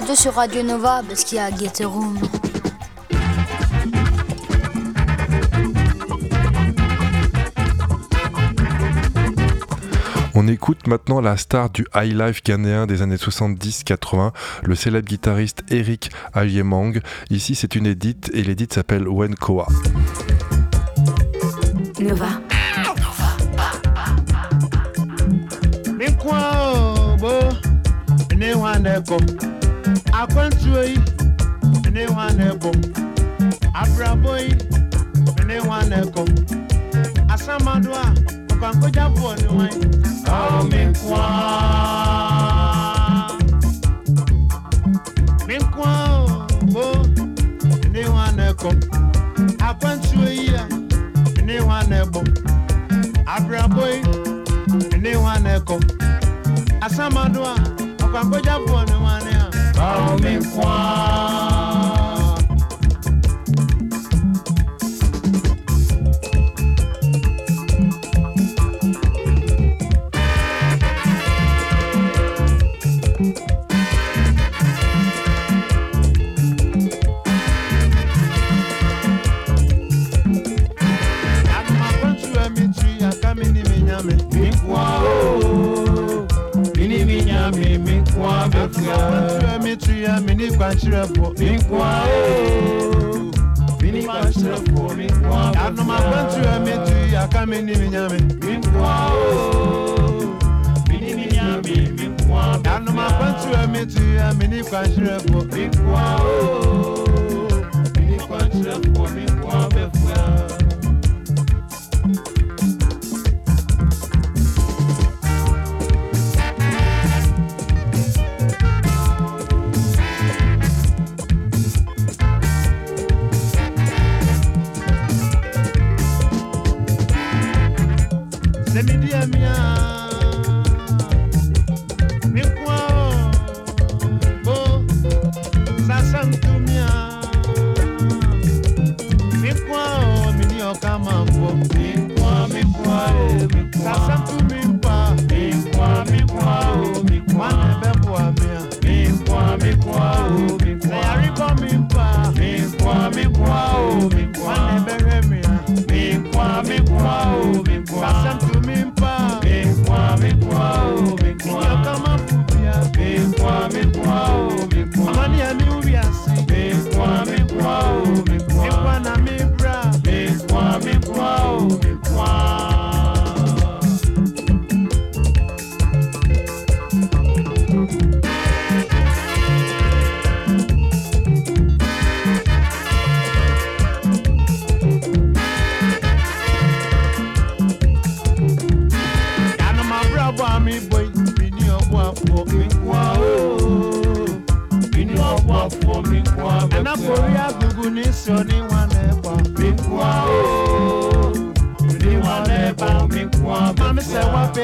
Radio 0.00 0.14
sur 0.14 0.34
Radio 0.34 0.62
Nova 0.62 1.02
parce 1.08 1.24
qu'il 1.24 1.38
y 1.38 1.40
a 1.40 1.48
Get 1.50 1.82
Room. 1.82 2.18
On 10.34 10.48
écoute 10.48 10.86
maintenant 10.86 11.22
la 11.22 11.38
star 11.38 11.70
du 11.70 11.86
high 11.94 12.12
life 12.12 12.42
ghanéen 12.44 12.86
des 12.86 13.00
années 13.00 13.16
70-80, 13.16 14.32
le 14.64 14.74
célèbre 14.74 15.08
guitariste 15.08 15.62
Eric 15.70 16.10
Ayemang. 16.34 17.00
Ici, 17.30 17.54
c'est 17.54 17.74
une 17.74 17.86
édite 17.86 18.30
et 18.34 18.42
l'édite 18.42 18.74
s'appelle 18.74 19.08
Wenkoa. 19.08 19.66
Nova. 22.00 22.28
Mikwa 25.96 26.76
one 39.26 39.40
who 39.40 39.65
nyame 83.96 84.14
mikwa 84.32 85.00
o 85.04 86.26
mini 86.76 87.04
mi 87.04 87.22
nyame 87.24 87.78
mikwa 87.78 88.48
bɛfua 88.48 88.96
ntua 89.24 89.58
mi 89.62 89.76
tuya 89.76 90.20
mi 90.20 90.34
ni 90.34 90.46
kwankyerɛfo 90.50 91.32
mikwa 91.38 91.88
o 92.04 93.32
mini 93.80 94.02
kwankyerɛfo 94.02 94.96
mikwa 94.96 95.52
bɛfua 95.52 95.66
anuma 95.66 95.96
kwantua 96.00 96.58
mi 96.64 96.72
tuya 96.86 97.28
ka 97.32 97.46
mi 97.46 97.62
ni 97.62 97.74
mi 97.76 97.88
nyame 97.88 98.18
mikwa 98.44 98.92
o 99.12 100.36
mini 100.88 101.14
mi 101.14 101.26
nyame 101.32 101.76
mikwa 101.98 102.60
bɛfua 102.62 102.74
anuma 102.74 103.06
kwantua 103.18 103.66
mi 103.72 103.86
tuya 103.86 104.34
mi 104.38 104.46
ni 104.48 104.60
kwankyerɛfo 104.62 105.38
o 106.20 107.04
mini 107.96 108.18
kwankyerɛfo 108.28 109.08
mikwa 109.14 109.68
bɛfua. 109.74 110.65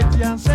Christians 0.03 0.52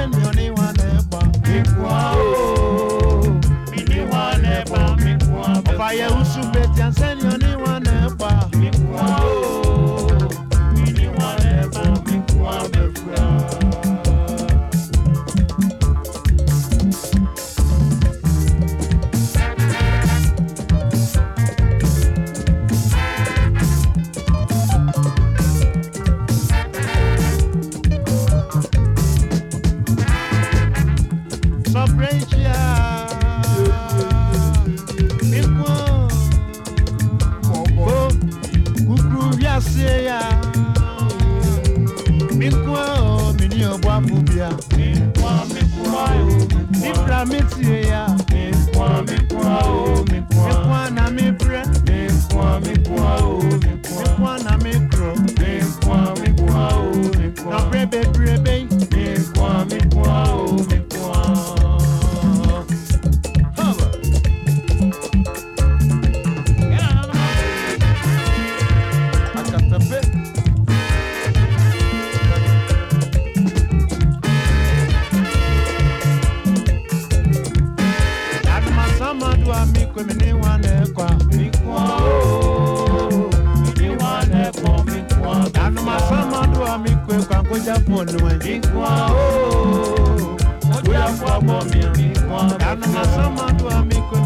chamando 93.18 93.68
a 93.70 93.82
mim 93.84 94.17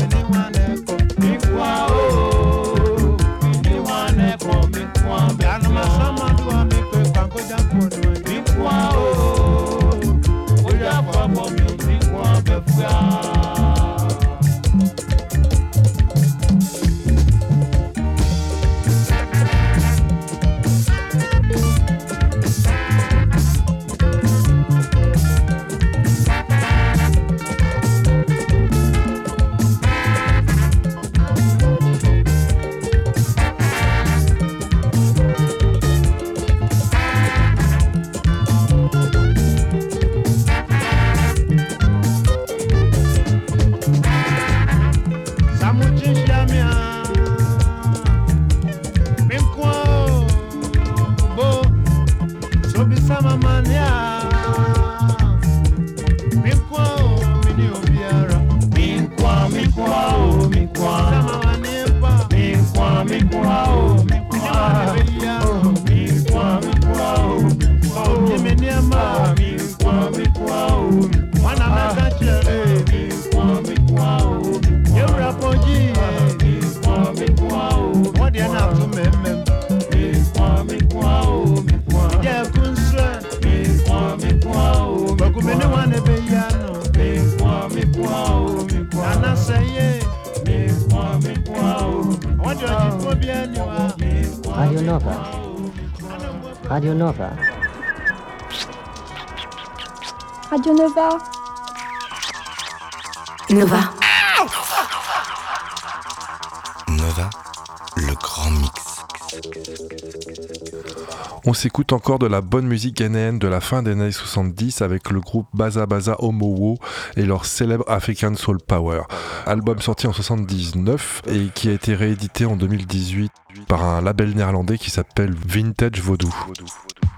s'écoute 111.61 111.93
encore 111.93 112.17
de 112.17 112.25
la 112.25 112.41
bonne 112.41 112.65
musique 112.65 112.97
ghanéenne 112.97 113.37
de 113.37 113.47
la 113.47 113.61
fin 113.61 113.83
des 113.83 113.91
années 113.91 114.11
70 114.11 114.81
avec 114.81 115.11
le 115.11 115.19
groupe 115.19 115.45
Baza 115.53 115.85
Baza 115.85 116.15
Omowo 116.17 116.79
et 117.17 117.23
leur 117.23 117.45
célèbre 117.45 117.85
African 117.87 118.33
Soul 118.33 118.57
Power. 118.59 119.03
Album 119.45 119.79
sorti 119.79 120.07
en 120.07 120.13
79 120.13 121.21
et 121.27 121.49
qui 121.53 121.69
a 121.69 121.73
été 121.73 121.93
réédité 121.93 122.45
en 122.45 122.55
2018 122.55 123.31
par 123.67 123.85
un 123.85 124.01
label 124.01 124.33
néerlandais 124.33 124.79
qui 124.79 124.89
s'appelle 124.89 125.35
Vintage 125.35 126.01
Vaudou. 126.01 126.33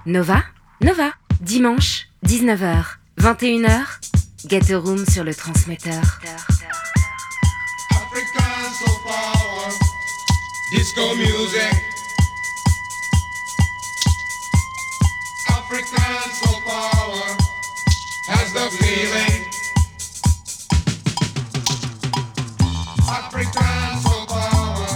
Nova, 0.04 0.42
Nova, 0.82 1.12
dimanche, 1.40 2.08
19h, 2.26 2.84
21h, 3.18 3.80
Get 4.46 4.74
a 4.74 4.78
Room 4.78 5.06
sur 5.06 5.24
le 5.24 5.34
transmetteur. 5.34 6.20
African 7.92 8.74
soul 8.78 8.94
power, 9.06 9.72
disco 10.70 11.16
music. 11.16 11.93
Soul 15.74 16.60
power 16.68 17.36
has 18.28 18.52
the 18.52 18.70
feeling. 18.78 19.42
African 23.10 23.98
soul 23.98 24.24
power, 24.26 24.86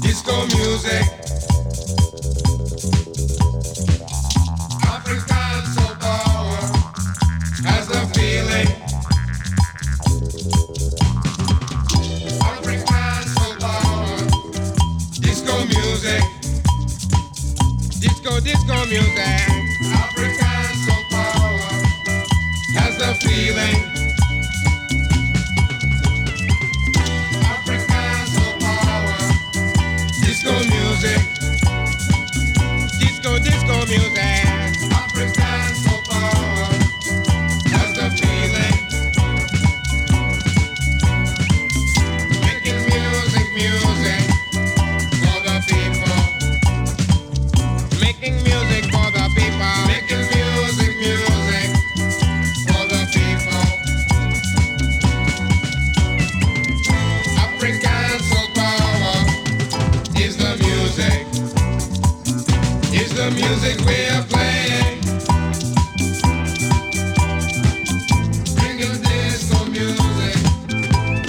disco 0.00 0.46
music. 0.56 1.04
African 4.88 5.64
soul 5.74 5.94
power 6.00 6.62
has 7.68 7.86
the 7.86 8.00
feeling. 8.14 8.70
African 12.40 13.22
soul 13.34 13.54
power, 13.60 14.16
disco 15.20 15.54
music. 15.66 16.24
Disco, 18.00 18.40
disco 18.40 18.86
music. 18.86 19.63
Music. 23.34 23.84
Disco, 32.98 33.38
disco 33.38 33.86
music. 33.86 34.33
Is 62.94 63.12
the 63.14 63.30
music 63.32 63.78
we 63.86 64.06
are 64.08 64.24
playing. 64.24 65.00
Bringing 68.56 69.02
disco 69.02 69.64
music. 69.66 70.36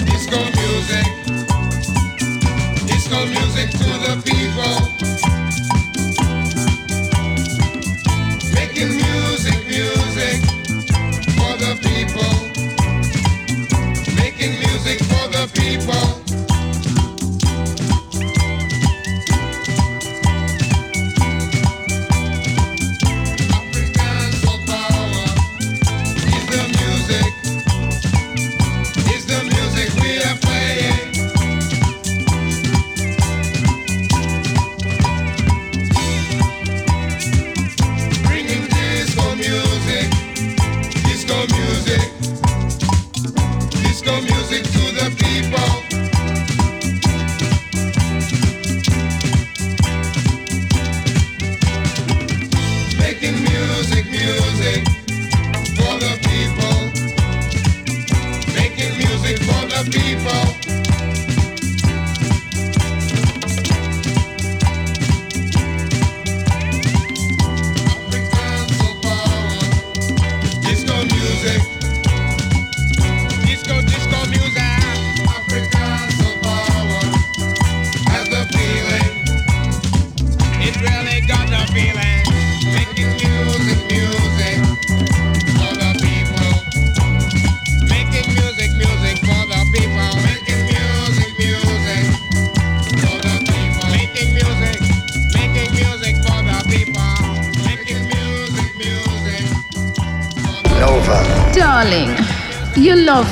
Disco 0.06 0.40
music. 0.60 1.08
Disco 2.88 3.26
music 3.28 3.72
to 3.72 3.90
the 4.06 4.16
people. 4.26 4.76
Making 8.54 8.92
music, 8.98 9.60
music 9.68 10.42
for 11.38 11.54
the 11.64 11.74
people. 11.88 12.34
Making 14.16 14.54
music 14.60 15.00
for 15.06 15.28
the 15.30 15.50
people. 15.56 16.05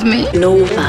You 0.04 0.12
love 0.12 0.34
me. 0.34 0.40
Nova. 0.40 0.82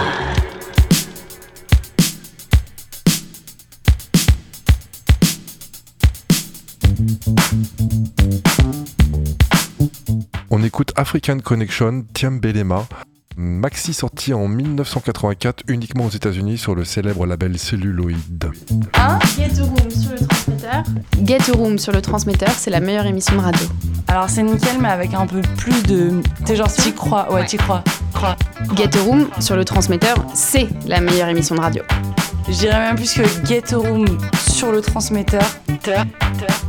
On 10.50 10.62
écoute 10.62 10.92
African 10.96 11.40
Connection, 11.40 12.04
Tiambelema, 12.14 12.86
maxi 13.36 13.92
sorti 13.92 14.32
en 14.32 14.46
1984 14.48 15.64
uniquement 15.68 16.06
aux 16.06 16.10
États-Unis 16.10 16.58
sur 16.58 16.74
le 16.74 16.84
célèbre 16.84 17.26
label 17.26 17.58
Celluloid. 17.58 18.14
Get 19.36 19.60
a 19.60 19.64
Room 19.64 19.90
sur 19.90 20.12
le 20.12 20.26
transmetteur. 20.26 20.84
Get 21.24 21.50
a 21.50 21.56
Room 21.56 21.78
sur 21.78 21.92
le 21.92 22.00
transmetteur, 22.00 22.50
c'est 22.50 22.70
la 22.70 22.80
meilleure 22.80 23.06
émission 23.06 23.36
de 23.36 23.40
radio. 23.40 23.66
Alors 24.06 24.30
c'est 24.30 24.42
nickel, 24.42 24.78
mais 24.80 24.88
avec 24.88 25.14
un 25.14 25.26
peu 25.26 25.40
plus 25.56 25.82
de. 25.84 26.20
T'es 26.44 26.56
genre, 26.56 26.72
t'y 26.72 26.92
crois, 26.92 27.32
ouais, 27.32 27.44
t'y 27.46 27.56
crois. 27.56 27.82
Get 28.76 28.96
a 28.96 29.02
Room 29.02 29.28
sur 29.40 29.56
le 29.56 29.64
transmetteur, 29.64 30.16
c'est 30.34 30.68
la 30.86 31.00
meilleure 31.00 31.28
émission 31.28 31.54
de 31.54 31.60
radio. 31.60 31.82
Je 32.48 32.52
dirais 32.54 32.78
même 32.78 32.96
plus 32.96 33.14
que 33.14 33.22
Get 33.46 33.72
a 33.72 33.76
Room 33.76 34.06
sur 34.48 34.72
le 34.72 34.80
transmetteur, 34.80 35.44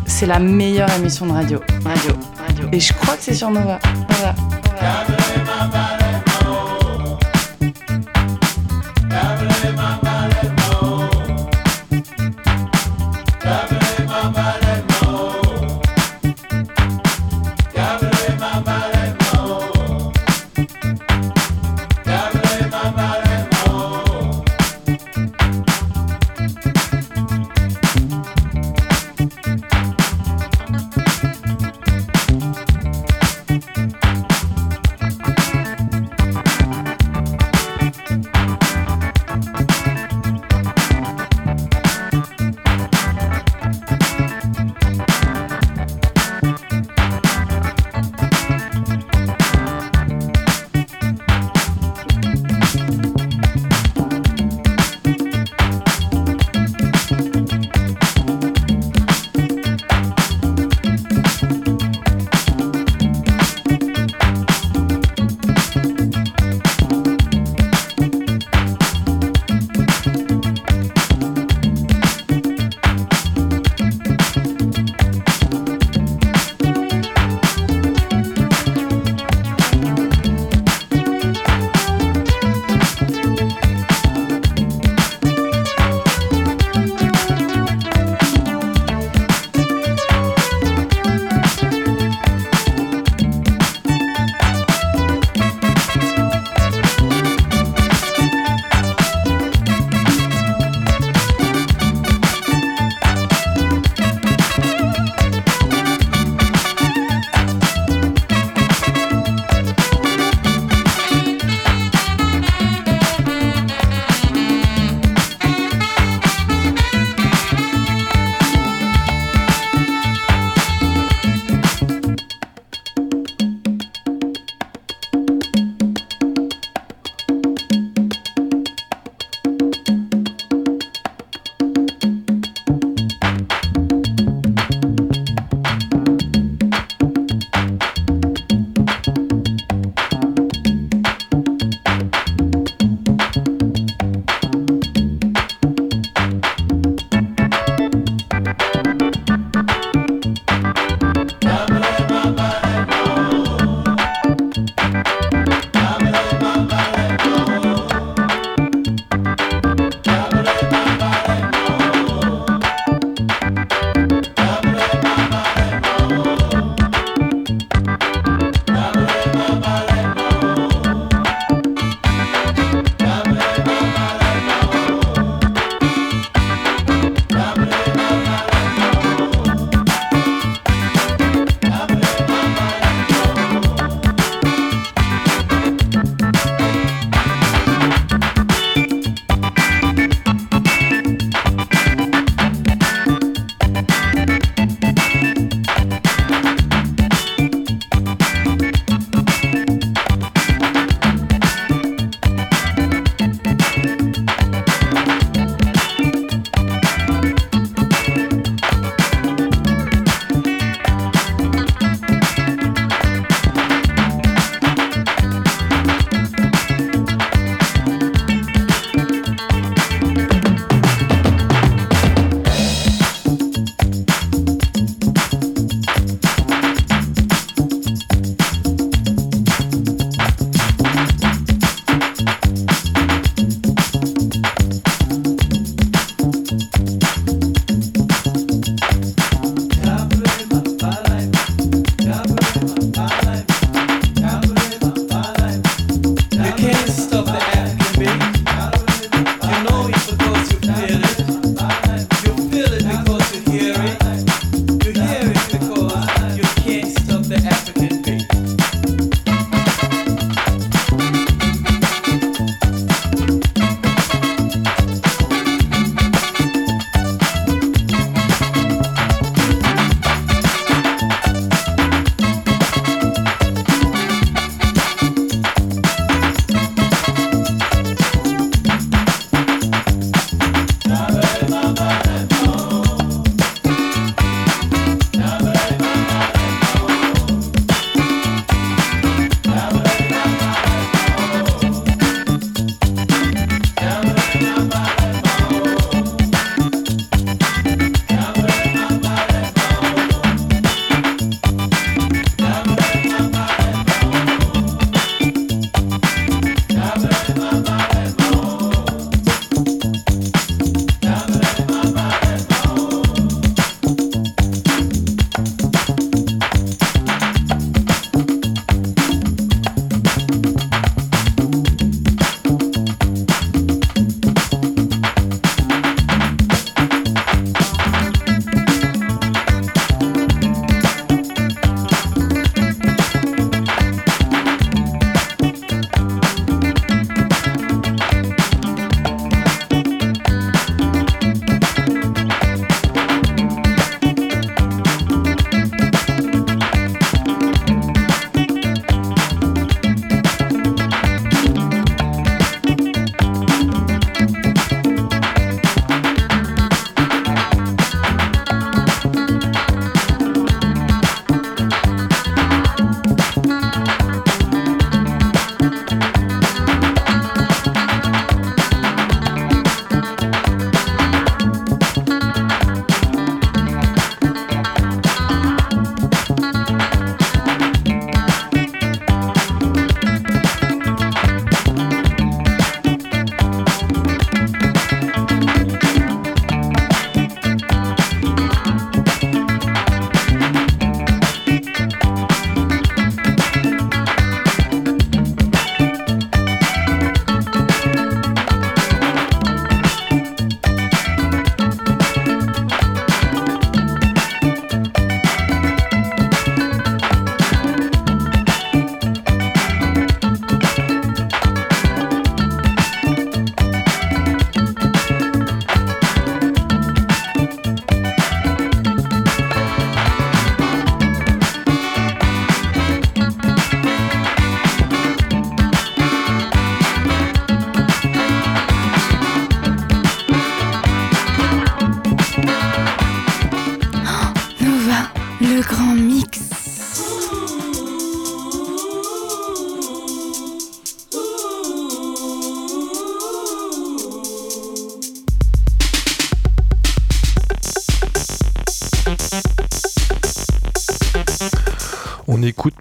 c'est 0.05 0.25
la 0.25 0.39
meilleure 0.39 0.91
émission 0.93 1.25
de 1.25 1.31
radio. 1.31 1.59
Radio. 1.83 2.11
Radio. 2.47 2.69
Et 2.71 2.79
je 2.79 2.93
crois 2.93 3.15
que 3.15 3.23
c'est 3.23 3.33
sur 3.33 3.49
Nova. 3.49 3.79
Nova. 4.09 4.35
écoute 4.81 6.04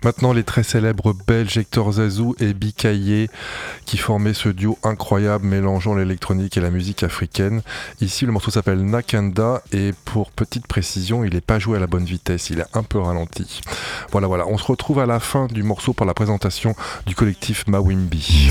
maintenant 0.04 0.34
les 0.34 0.44
très 0.44 0.62
célèbres 0.62 1.14
belges 1.26 1.56
Hector 1.56 1.92
Zazou 1.92 2.36
et 2.38 2.52
Bikaye 2.52 3.28
qui 3.86 3.96
formaient 3.96 4.34
ce 4.34 4.50
duo 4.50 4.78
incroyable 4.82 5.46
mélangeant 5.46 5.94
l'électronique 5.94 6.56
et 6.56 6.60
la 6.60 6.70
musique 6.70 7.02
africaine. 7.02 7.62
Ici, 8.00 8.26
le 8.26 8.32
morceau 8.32 8.50
s'appelle 8.50 8.84
Nakanda 8.84 9.62
et 9.72 9.92
pour 10.04 10.30
petite 10.30 10.66
précision, 10.66 11.24
il 11.24 11.34
n'est 11.34 11.40
pas 11.40 11.58
joué 11.58 11.78
à 11.78 11.80
la 11.80 11.86
bonne 11.86 12.04
vitesse, 12.04 12.50
il 12.50 12.60
est 12.60 12.76
un 12.76 12.82
peu 12.82 12.98
ralenti. 12.98 13.62
Voilà, 14.12 14.26
voilà, 14.26 14.46
on 14.46 14.58
se 14.58 14.64
retrouve 14.64 14.98
à 14.98 15.06
la 15.06 15.20
fin 15.20 15.46
du 15.46 15.62
morceau 15.62 15.94
pour 15.94 16.06
la 16.06 16.14
présentation 16.14 16.74
du 17.06 17.14
collectif 17.14 17.66
Mawimbi. 17.66 18.50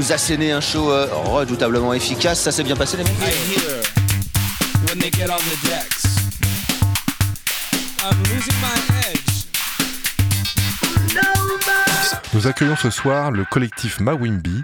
Nous 0.00 0.12
asséner 0.12 0.50
un 0.50 0.62
show 0.62 0.90
euh, 0.90 1.06
redoutablement 1.12 1.92
efficace. 1.92 2.40
Ça 2.40 2.50
s'est 2.52 2.62
bien 2.62 2.74
passé 2.74 2.96
les 2.96 3.04
mecs. 3.04 3.12
Nous 12.32 12.46
accueillons 12.46 12.76
ce 12.76 12.88
soir 12.88 13.30
le 13.30 13.44
collectif 13.44 14.00
Mawimbi. 14.00 14.62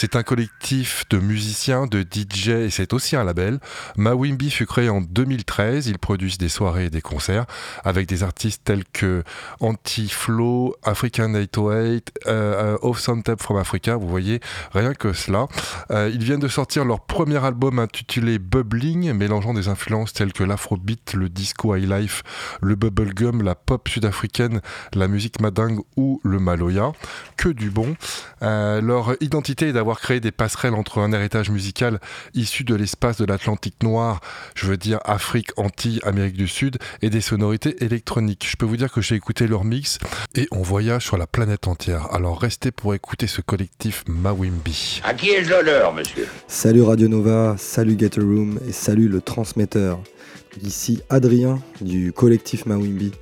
C'est 0.00 0.14
un 0.14 0.22
collectif 0.22 1.02
de 1.10 1.18
musiciens, 1.18 1.88
de 1.88 2.02
DJ 2.02 2.50
et 2.50 2.70
c'est 2.70 2.92
aussi 2.92 3.16
un 3.16 3.24
label. 3.24 3.58
Mawimbi 3.96 4.48
fut 4.48 4.64
créé 4.64 4.88
en 4.88 5.00
2013. 5.00 5.88
Ils 5.88 5.98
produisent 5.98 6.38
des 6.38 6.48
soirées 6.48 6.84
et 6.84 6.90
des 6.90 7.00
concerts 7.00 7.46
avec 7.82 8.06
des 8.06 8.22
artistes 8.22 8.62
tels 8.62 8.84
que 8.84 9.24
Anti-Flow, 9.58 10.76
African 10.84 11.34
808, 11.34 12.12
euh, 12.28 12.76
euh, 12.76 12.78
Off 12.82 13.04
Tape 13.24 13.42
from 13.42 13.56
Africa. 13.56 13.96
Vous 13.96 14.06
voyez, 14.06 14.38
rien 14.72 14.94
que 14.94 15.12
cela. 15.12 15.48
Euh, 15.90 16.08
ils 16.14 16.22
viennent 16.22 16.38
de 16.38 16.46
sortir 16.46 16.84
leur 16.84 17.00
premier 17.00 17.44
album 17.44 17.80
intitulé 17.80 18.38
Bubbling, 18.38 19.12
mélangeant 19.14 19.52
des 19.52 19.66
influences 19.66 20.12
telles 20.12 20.32
que 20.32 20.44
l'afrobeat, 20.44 21.14
le 21.14 21.28
disco 21.28 21.74
high 21.74 21.90
life, 21.90 22.22
le 22.62 22.76
bubblegum, 22.76 23.42
la 23.42 23.56
pop 23.56 23.88
sud-africaine, 23.88 24.60
la 24.94 25.08
musique 25.08 25.40
madingue 25.40 25.80
ou 25.96 26.20
le 26.22 26.38
maloya 26.38 26.92
que 27.36 27.48
du 27.48 27.70
bon. 27.70 27.96
Euh, 28.42 28.80
leur 28.80 29.20
identité 29.20 29.70
est 29.70 29.72
d'avoir 29.72 29.87
créé 29.96 30.20
des 30.20 30.30
passerelles 30.30 30.74
entre 30.74 30.98
un 30.98 31.12
héritage 31.12 31.50
musical 31.50 32.00
issu 32.34 32.64
de 32.64 32.74
l'espace 32.74 33.16
de 33.18 33.24
l'Atlantique 33.24 33.82
noir, 33.82 34.20
je 34.54 34.66
veux 34.66 34.76
dire 34.76 35.00
Afrique, 35.04 35.50
Antilles, 35.56 36.00
Amérique 36.04 36.36
du 36.36 36.48
Sud, 36.48 36.78
et 37.02 37.10
des 37.10 37.20
sonorités 37.20 37.82
électroniques. 37.84 38.46
Je 38.48 38.56
peux 38.56 38.66
vous 38.66 38.76
dire 38.76 38.92
que 38.92 39.00
j'ai 39.00 39.14
écouté 39.14 39.46
leur 39.46 39.64
mix 39.64 39.98
et 40.34 40.46
on 40.50 40.62
voyage 40.62 41.04
sur 41.04 41.16
la 41.16 41.26
planète 41.26 41.68
entière. 41.68 42.12
Alors 42.12 42.40
restez 42.40 42.70
pour 42.70 42.94
écouter 42.94 43.26
ce 43.26 43.40
collectif 43.40 44.04
Mawimbi. 44.06 45.00
À 45.04 45.14
qui 45.14 45.30
ai-je 45.30 45.50
l'honneur, 45.50 45.92
monsieur? 45.94 46.26
Salut 46.46 46.82
Radio 46.82 47.08
Nova, 47.08 47.56
salut 47.58 47.96
Get 47.98 48.18
a 48.18 48.22
Room 48.22 48.58
et 48.68 48.72
salut 48.72 49.08
le 49.08 49.20
transmetteur. 49.20 50.00
Ici 50.62 51.02
Adrien 51.08 51.60
du 51.80 52.12
collectif 52.12 52.66
Mawimbi. 52.66 53.12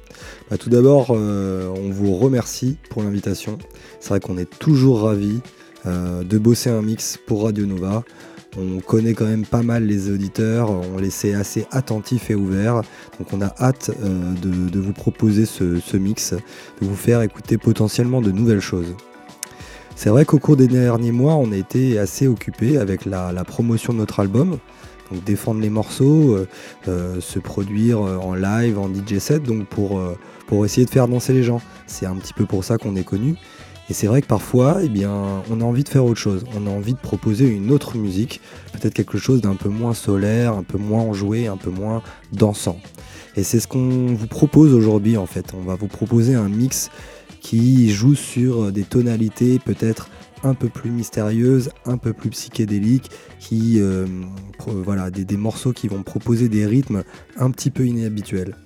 Bah, 0.51 0.57
tout 0.57 0.71
d'abord, 0.71 1.09
euh, 1.11 1.69
on 1.77 1.91
vous 1.91 2.15
remercie 2.17 2.79
pour 2.89 3.03
l'invitation. 3.03 3.59
C'est 4.01 4.11
vrai 4.11 4.21
qu'on 4.21 4.39
est 4.39 4.59
toujours 4.59 5.03
ravis 5.03 5.41
de 5.87 6.39
bosser 6.39 6.71
un 6.71 6.83
mix 6.83 7.19
pour 7.27 7.45
Radio 7.45 7.67
Nova. 7.67 8.03
On 8.59 8.81
connaît 8.81 9.13
quand 9.13 9.27
même 9.27 9.45
pas 9.45 9.63
mal 9.63 9.85
les 9.85 10.11
auditeurs, 10.11 10.71
on 10.71 10.99
les 10.99 11.11
sait 11.11 11.35
assez 11.35 11.67
attentifs 11.71 12.31
et 12.31 12.35
ouverts. 12.35 12.83
Donc 13.19 13.33
on 13.33 13.43
a 13.43 13.55
hâte 13.61 13.91
euh, 14.03 14.33
de, 14.33 14.81
vous 14.81 14.95
proposer 14.95 15.45
ce, 15.45 15.97
mix, 15.97 16.33
de 16.33 16.87
vous 16.87 16.97
faire 16.97 17.21
écouter 17.21 17.59
potentiellement 17.59 18.23
de 18.23 18.31
nouvelles 18.31 18.61
choses. 18.61 18.95
C'est 19.95 20.09
vrai 20.09 20.25
qu'au 20.25 20.39
cours 20.39 20.57
des 20.57 20.69
derniers 20.69 21.13
mois, 21.13 21.35
on 21.35 21.53
a 21.53 21.57
été 21.57 21.99
assez 21.99 22.27
occupé 22.27 22.79
avec 22.79 23.05
la, 23.05 23.33
promotion 23.45 23.93
de 23.93 23.99
notre 23.99 24.21
album. 24.21 24.59
Donc 25.13 25.23
défendre 25.25 25.61
les 25.61 25.71
morceaux, 25.71 26.35
euh, 26.35 26.49
euh, 26.89 27.21
se 27.21 27.39
produire 27.39 28.01
euh, 28.01 28.17
en 28.17 28.35
live, 28.35 28.79
en 28.79 28.89
DJ 28.89 29.19
set, 29.19 29.43
donc 29.43 29.67
pour, 29.67 29.99
euh, 29.99 30.19
pour 30.47 30.65
essayer 30.65 30.85
de 30.85 30.91
faire 30.91 31.07
danser 31.09 31.33
les 31.33 31.43
gens. 31.43 31.61
C'est 31.87 32.07
un 32.07 32.17
petit 32.17 32.33
peu 32.33 32.47
pour 32.47 32.65
ça 32.65 32.79
qu'on 32.79 32.97
est 32.97 33.05
connu. 33.05 33.37
Et 33.89 33.95
c'est 33.95 34.09
vrai 34.09 34.21
que 34.21 34.27
parfois, 34.27 34.79
eh 34.83 34.89
bien, 34.89 35.43
on 35.51 35.61
a 35.61 35.65
envie 35.65 35.85
de 35.85 35.89
faire 35.89 36.05
autre 36.05 36.19
chose. 36.19 36.45
On 36.57 36.67
a 36.67 36.71
envie 36.71 36.95
de 36.95 36.99
proposer 36.99 37.47
une 37.47 37.71
autre 37.71 37.97
musique, 37.97 38.41
peut-être 38.73 38.95
quelque 38.95 39.17
chose 39.17 39.41
d'un 39.41 39.55
peu 39.55 39.69
moins 39.69 39.95
solaire, 39.95 40.55
un 40.55 40.65
peu 40.65 40.79
moins 40.79 41.03
enjoué, 41.03 41.47
un 41.47 41.57
peu 41.57 41.71
moins 41.71 42.03
dansant. 42.33 42.81
Et 43.37 43.45
c'est 43.45 43.61
ce 43.61 43.69
qu'on 43.69 44.15
vous 44.15 44.27
propose 44.27 44.75
aujourd'hui 44.75 45.17
en 45.17 45.27
fait. 45.27 45.53
On 45.55 45.63
va 45.63 45.77
vous 45.77 45.87
proposer 45.89 46.35
un 46.35 46.49
mix 46.49 46.91
qui 47.41 47.91
joue 47.91 48.17
sur 48.17 48.73
des 48.73 48.83
tonalités 48.83 49.61
peut-être 49.61 50.09
un 50.43 50.55
peu 50.55 50.69
plus 50.69 50.91
mystérieuses, 50.91 51.71
un 51.85 51.97
peu 51.97 52.13
plus 52.13 52.31
psychédéliques, 52.31 53.11
qui 53.39 53.79
euh, 53.79 54.07
voilà 54.67 55.11
des, 55.11 55.25
des 55.25 55.37
morceaux 55.37 55.73
qui 55.73 55.87
vont 55.87 56.03
proposer 56.03 56.49
des 56.49 56.67
rythmes 56.67 57.05
un 57.39 57.51
petit 57.51 57.71
peu 57.71 57.87
inhabituels. 57.87 58.57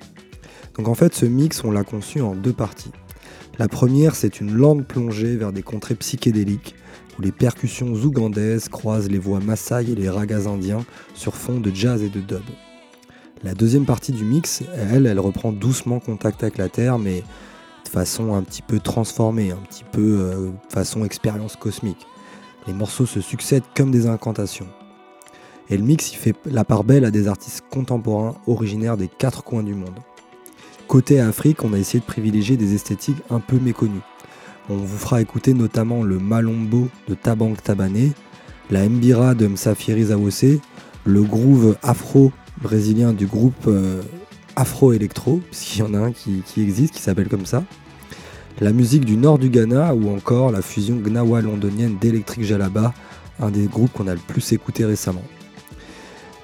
Donc 0.78 0.88
en 0.88 0.94
fait, 0.94 1.14
ce 1.14 1.26
mix, 1.26 1.62
on 1.62 1.70
l'a 1.70 1.84
conçu 1.84 2.20
en 2.20 2.34
deux 2.34 2.52
parties. 2.52 2.92
La 3.58 3.68
première, 3.68 4.14
c'est 4.14 4.40
une 4.40 4.54
lente 4.54 4.86
plongée 4.86 5.36
vers 5.36 5.52
des 5.52 5.62
contrées 5.62 5.94
psychédéliques 5.94 6.74
où 7.18 7.22
les 7.22 7.32
percussions 7.32 7.92
ougandaises 7.92 8.68
croisent 8.68 9.10
les 9.10 9.18
voix 9.18 9.40
maasai 9.40 9.90
et 9.90 9.94
les 9.94 10.08
ragas 10.08 10.46
indiens 10.46 10.84
sur 11.14 11.34
fond 11.34 11.60
de 11.60 11.70
jazz 11.74 12.02
et 12.02 12.08
de 12.08 12.20
dub. 12.20 12.42
La 13.42 13.54
deuxième 13.54 13.86
partie 13.86 14.12
du 14.12 14.24
mix, 14.24 14.62
elle, 14.74 15.06
elle 15.06 15.20
reprend 15.20 15.52
doucement 15.52 15.98
contact 15.98 16.42
avec 16.42 16.58
la 16.58 16.68
terre, 16.68 16.98
mais 16.98 17.22
de 17.84 17.88
façon 17.88 18.34
un 18.34 18.42
petit 18.42 18.62
peu 18.62 18.80
transformée, 18.80 19.50
un 19.50 19.62
petit 19.68 19.84
peu 19.84 20.20
euh, 20.20 20.50
façon 20.68 21.04
expérience 21.04 21.56
cosmique. 21.56 22.06
Les 22.66 22.74
morceaux 22.74 23.06
se 23.06 23.20
succèdent 23.20 23.64
comme 23.74 23.90
des 23.90 24.06
incantations. 24.06 24.68
Et 25.70 25.76
le 25.76 25.84
mix, 25.84 26.12
il 26.12 26.16
fait 26.16 26.34
la 26.46 26.64
part 26.64 26.84
belle 26.84 27.04
à 27.04 27.10
des 27.10 27.28
artistes 27.28 27.64
contemporains 27.70 28.36
originaires 28.46 28.96
des 28.96 29.08
quatre 29.08 29.42
coins 29.42 29.62
du 29.62 29.74
monde. 29.74 29.98
Côté 30.90 31.20
Afrique, 31.20 31.62
on 31.62 31.72
a 31.72 31.78
essayé 31.78 32.00
de 32.00 32.04
privilégier 32.04 32.56
des 32.56 32.74
esthétiques 32.74 33.22
un 33.30 33.38
peu 33.38 33.60
méconnues. 33.60 34.00
On 34.68 34.74
vous 34.74 34.98
fera 34.98 35.20
écouter 35.20 35.54
notamment 35.54 36.02
le 36.02 36.18
Malombo 36.18 36.88
de 37.06 37.14
Tabank 37.14 37.62
Tabané, 37.62 38.10
la 38.72 38.88
Mbira 38.88 39.36
de 39.36 39.46
Msafiri 39.46 40.06
Zawose, 40.06 40.58
le 41.04 41.22
groove 41.22 41.76
afro-brésilien 41.84 43.12
du 43.12 43.26
groupe 43.26 43.68
euh, 43.68 44.02
Afro 44.56 44.92
Electro, 44.92 45.40
puisqu'il 45.48 45.78
y 45.78 45.82
en 45.82 45.94
a 45.94 45.98
un 45.98 46.10
qui, 46.10 46.42
qui 46.44 46.60
existe, 46.60 46.94
qui 46.94 47.02
s'appelle 47.02 47.28
comme 47.28 47.46
ça, 47.46 47.62
la 48.60 48.72
musique 48.72 49.04
du 49.04 49.16
nord 49.16 49.38
du 49.38 49.48
Ghana 49.48 49.94
ou 49.94 50.12
encore 50.12 50.50
la 50.50 50.60
fusion 50.60 50.96
gnawa 50.96 51.40
londonienne 51.40 51.98
d'Electric 52.00 52.42
Jalaba, 52.42 52.94
un 53.38 53.52
des 53.52 53.66
groupes 53.66 53.92
qu'on 53.92 54.08
a 54.08 54.14
le 54.14 54.20
plus 54.26 54.52
écouté 54.52 54.84
récemment. 54.84 55.22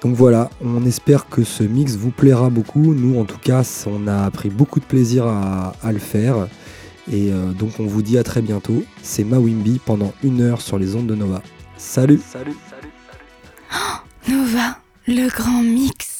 Donc 0.01 0.15
voilà, 0.15 0.49
on 0.63 0.85
espère 0.85 1.27
que 1.27 1.43
ce 1.43 1.63
mix 1.63 1.95
vous 1.95 2.11
plaira 2.11 2.49
beaucoup. 2.49 2.93
Nous, 2.93 3.19
en 3.19 3.25
tout 3.25 3.39
cas, 3.39 3.63
on 3.87 4.07
a 4.07 4.29
pris 4.29 4.49
beaucoup 4.49 4.79
de 4.79 4.85
plaisir 4.85 5.25
à, 5.25 5.73
à 5.81 5.91
le 5.91 5.99
faire. 5.99 6.47
Et 7.11 7.31
euh, 7.31 7.51
donc, 7.53 7.79
on 7.79 7.85
vous 7.85 8.01
dit 8.01 8.17
à 8.17 8.23
très 8.23 8.41
bientôt. 8.41 8.83
C'est 9.01 9.23
Mawimbi 9.23 9.79
pendant 9.83 10.13
une 10.23 10.41
heure 10.41 10.61
sur 10.61 10.77
les 10.77 10.95
ondes 10.95 11.07
de 11.07 11.15
Nova. 11.15 11.41
Salut 11.77 12.19
Salut 12.31 12.55
Nova, 14.27 14.77
le 15.07 15.29
grand 15.29 15.63
mix. 15.63 16.16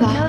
of 0.00 0.21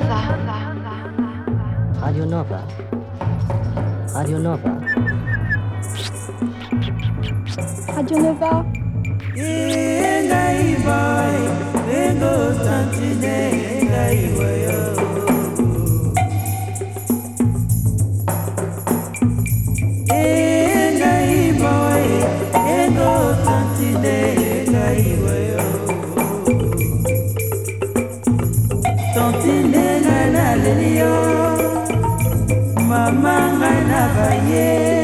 mama 32.90 33.36
ngai 33.58 33.80
na 33.90 34.02
baye. 34.16 35.03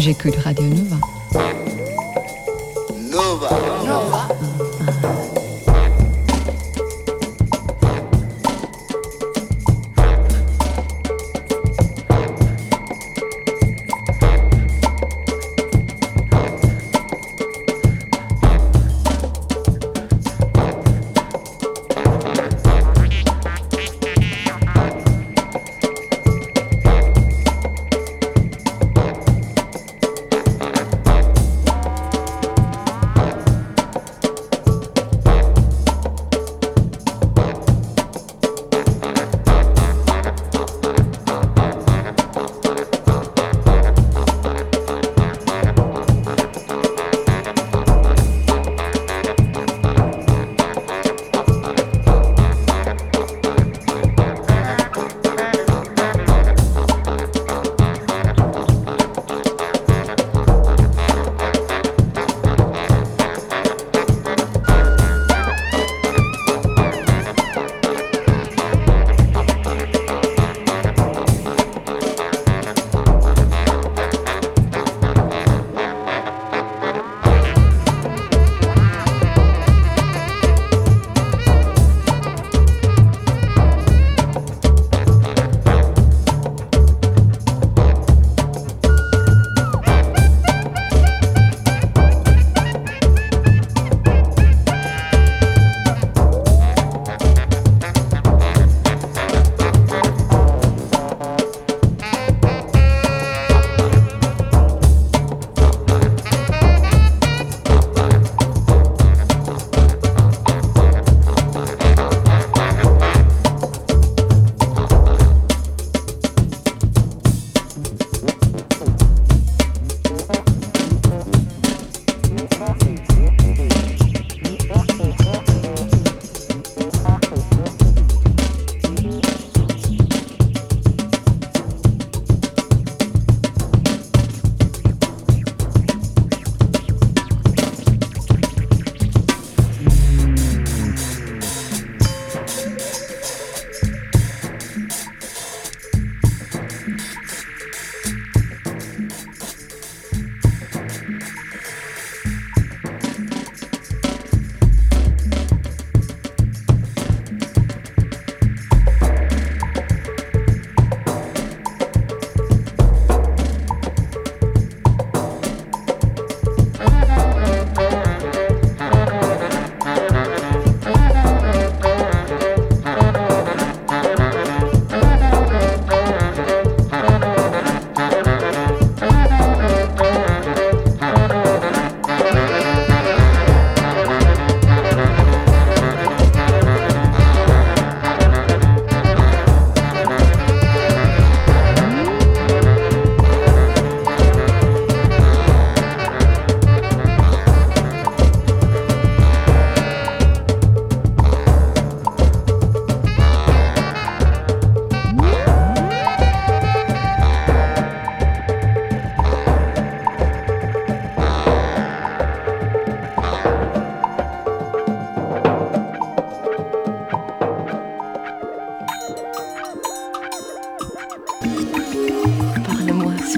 J'ai 0.00 0.14
que 0.14 0.30
de 0.30 0.38
Radio 0.38 0.64
Nova. 0.64 1.09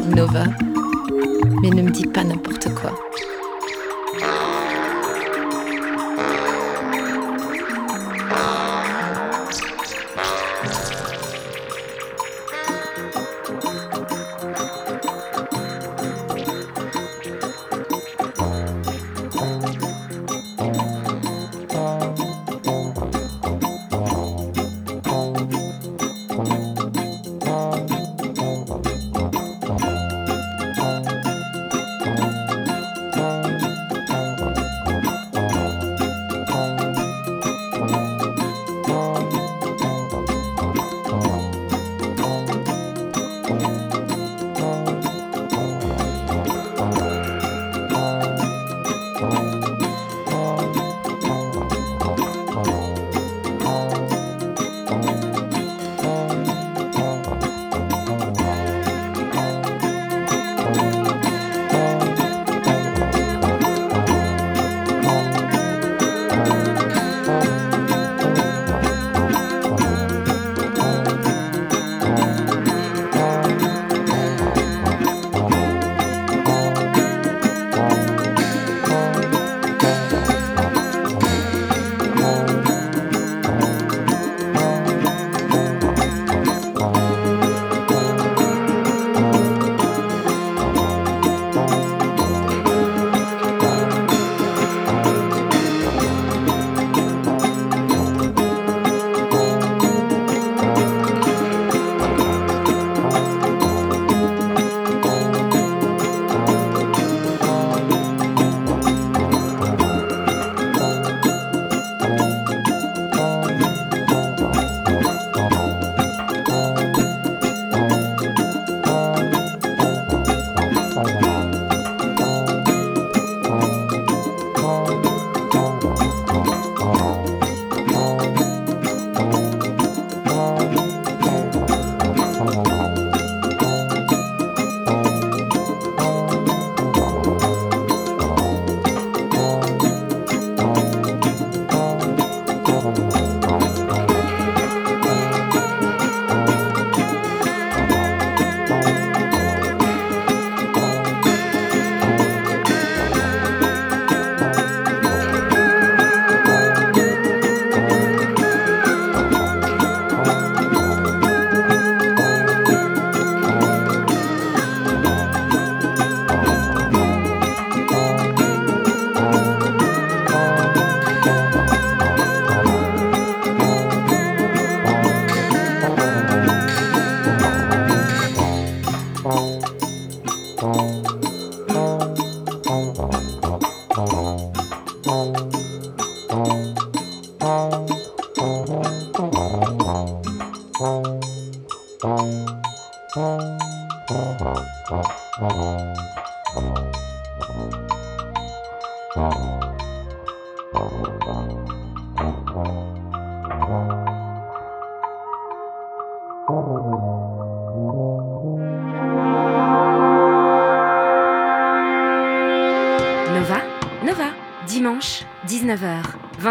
Nova. 0.04 0.44
Mais 1.62 1.70
ne 1.70 1.82
me 1.82 1.90
dis 1.90 2.06
pas 2.06 2.24
n'importe 2.24 2.68
quoi. 2.74 2.92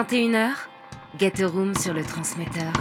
21h, 0.02 0.54
Get 1.20 1.44
a 1.44 1.48
Room 1.48 1.76
sur 1.76 1.94
le 1.94 2.04
transmetteur. 2.04 2.74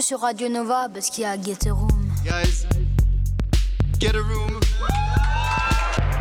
Sur 0.00 0.20
Radio 0.20 0.48
Nova 0.48 0.88
parce 0.92 1.10
qu'il 1.10 1.22
y 1.22 1.26
a 1.26 1.36
Get 1.40 1.70
Room. 1.70 1.88
Guys, 2.24 2.66
get 3.98 4.14
a 4.14 4.20
room. 4.20 4.60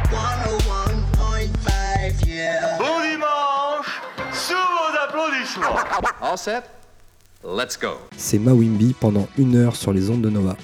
101.5, 0.09 2.25
yeah. 2.27 2.77
Bon 2.79 3.01
dimanche, 3.01 4.01
sous 4.33 4.53
vos 4.55 4.97
applaudissements. 5.03 5.75
All 6.21 6.37
set? 6.37 6.63
Let's 7.43 7.77
go. 7.77 7.99
C'est 8.17 8.39
Mawimbi 8.39 8.93
pendant 8.99 9.27
une 9.37 9.55
heure 9.55 9.75
sur 9.75 9.93
les 9.93 10.09
ondes 10.09 10.21
de 10.21 10.29
Nova. 10.29 10.55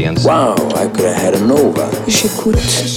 Audience. 0.00 0.24
Wow, 0.24 0.54
I 0.76 0.86
could 0.88 1.04
have 1.04 1.16
had 1.16 1.34
a 1.34 1.46
Nova. 1.46 1.90
J'écoute. 2.06 2.89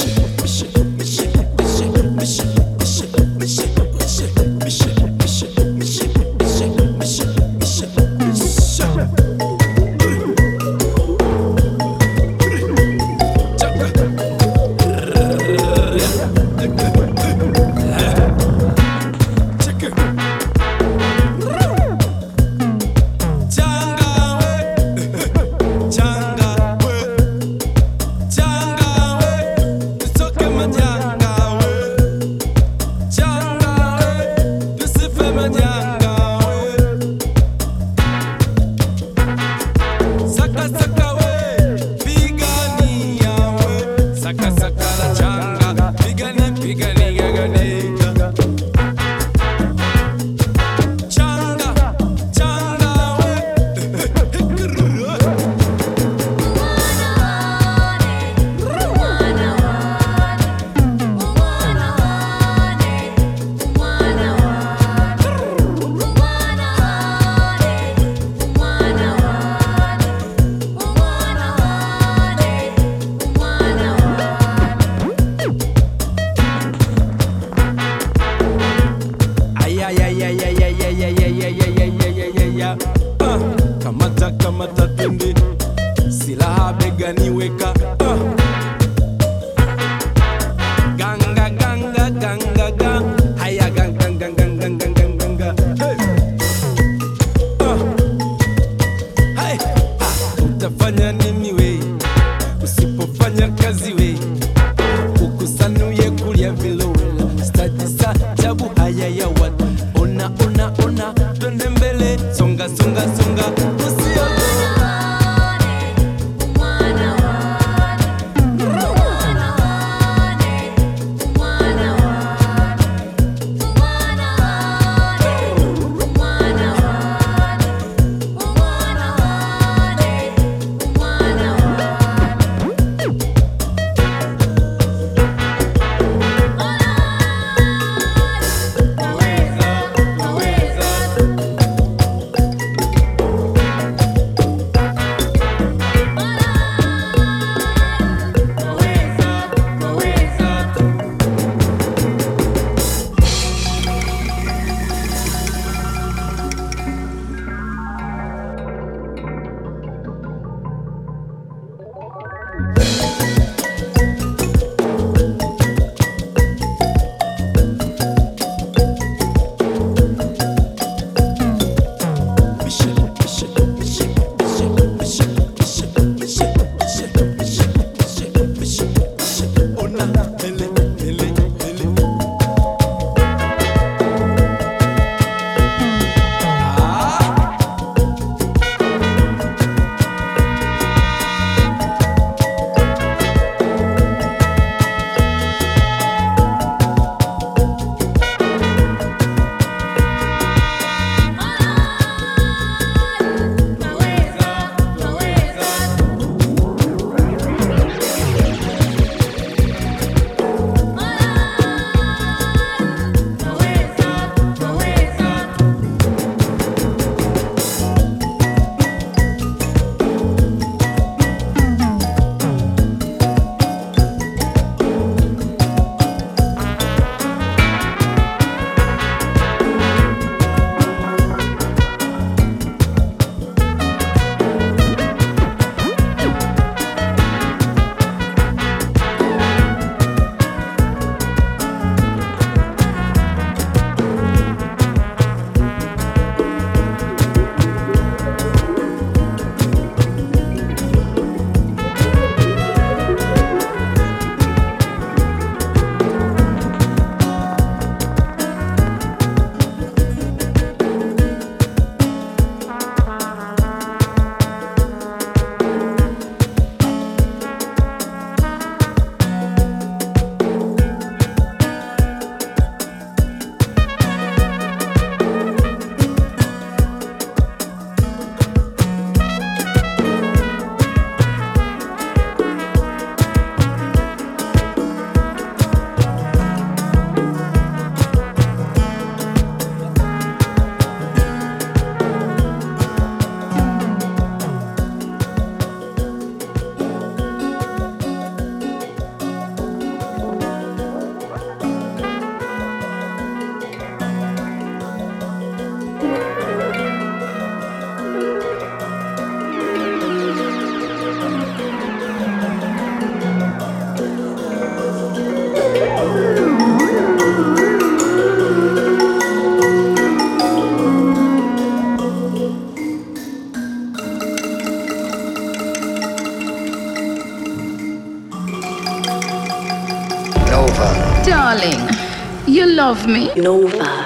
Love 332.93 333.07
me? 333.07 333.33
Nova. 333.41 334.02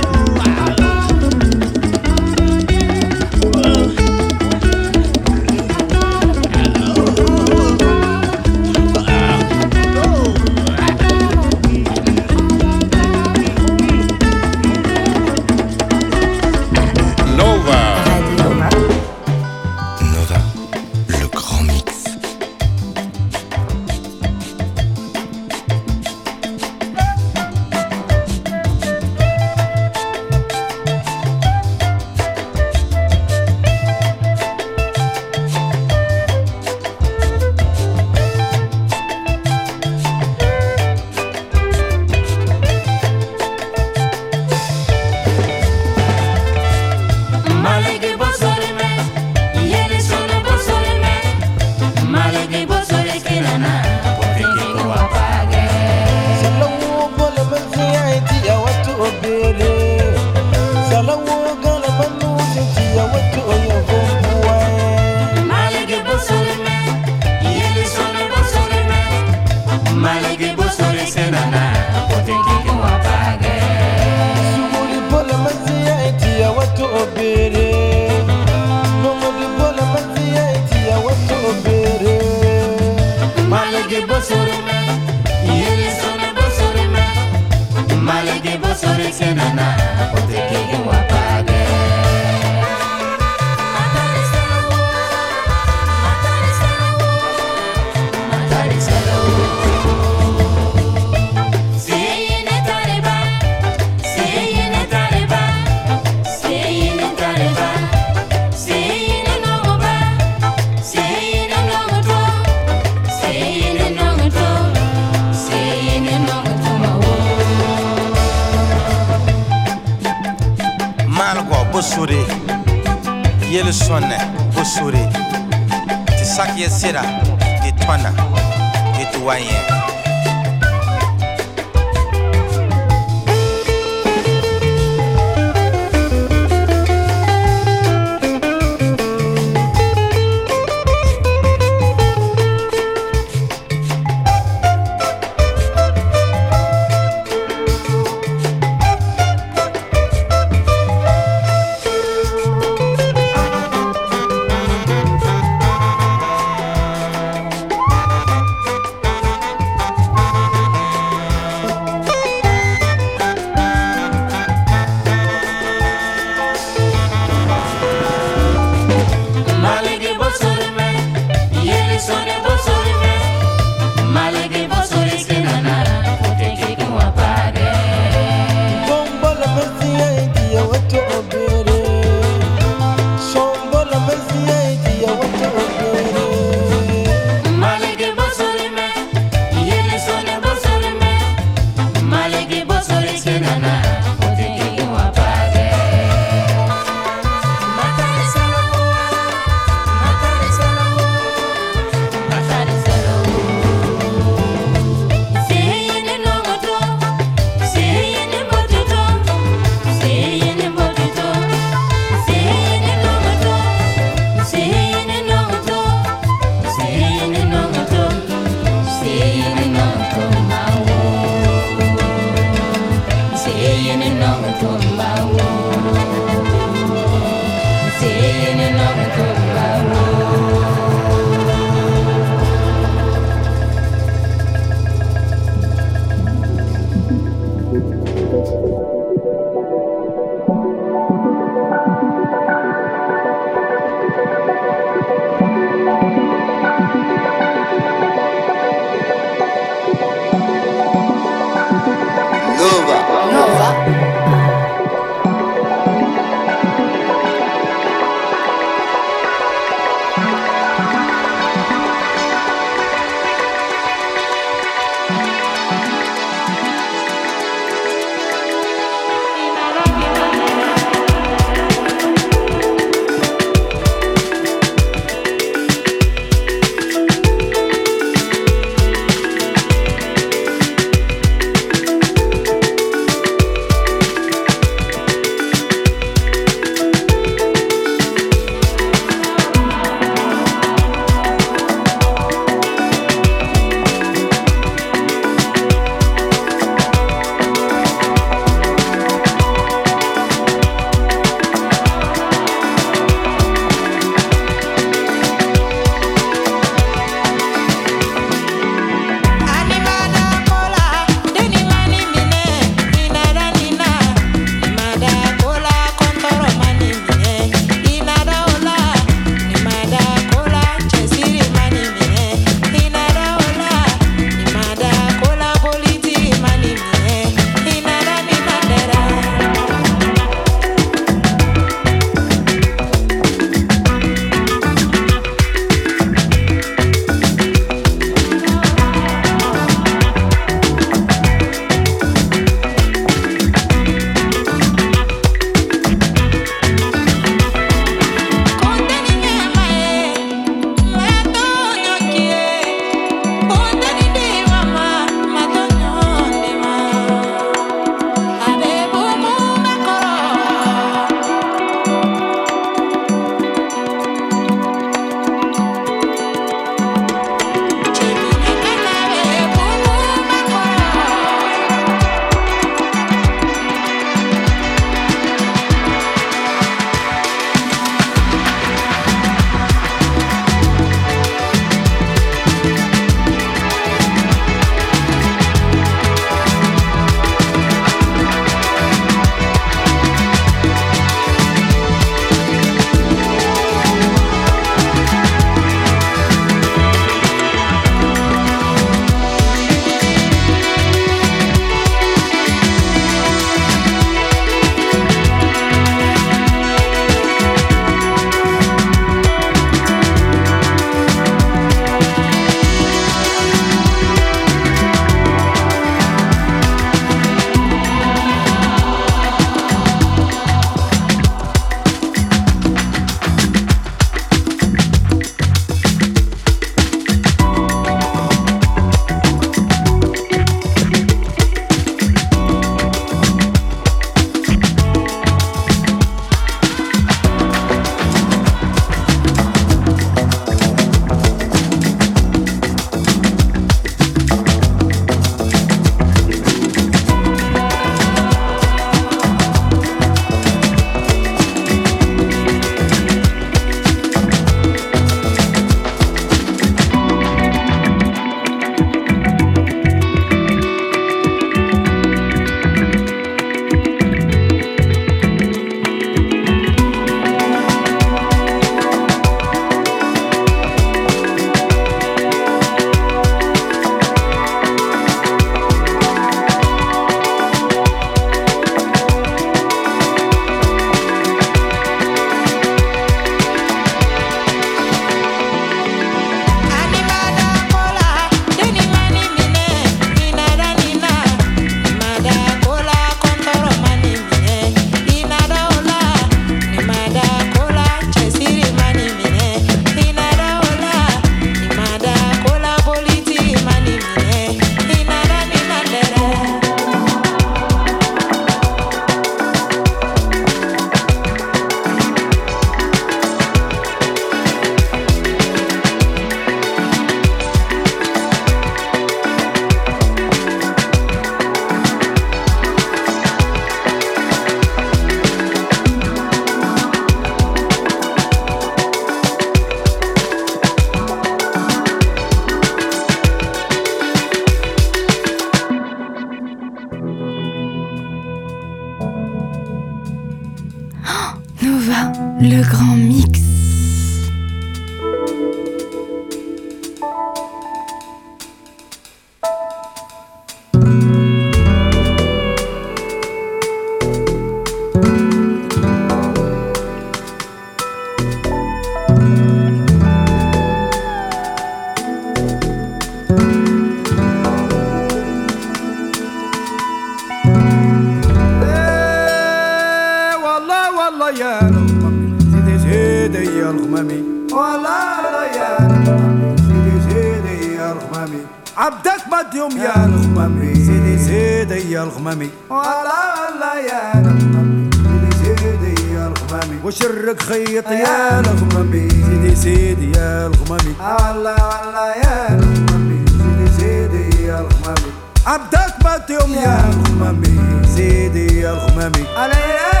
ولا 591.31 591.55
ولا 591.55 592.15
يا 592.15 592.47
أمامي 592.47 593.25
زيدي 593.27 593.67
زيدي 593.79 594.43
يا 594.43 594.59
الغمامي 594.59 595.11
عبدك 595.47 595.93
بات 596.03 596.29
يوم 596.29 596.53
يا 596.53 596.89
الغمامي 596.89 597.59
زيدي 597.87 598.59
يا 598.59 598.71
الغمامي 598.71 599.23
عليا 599.37 600.00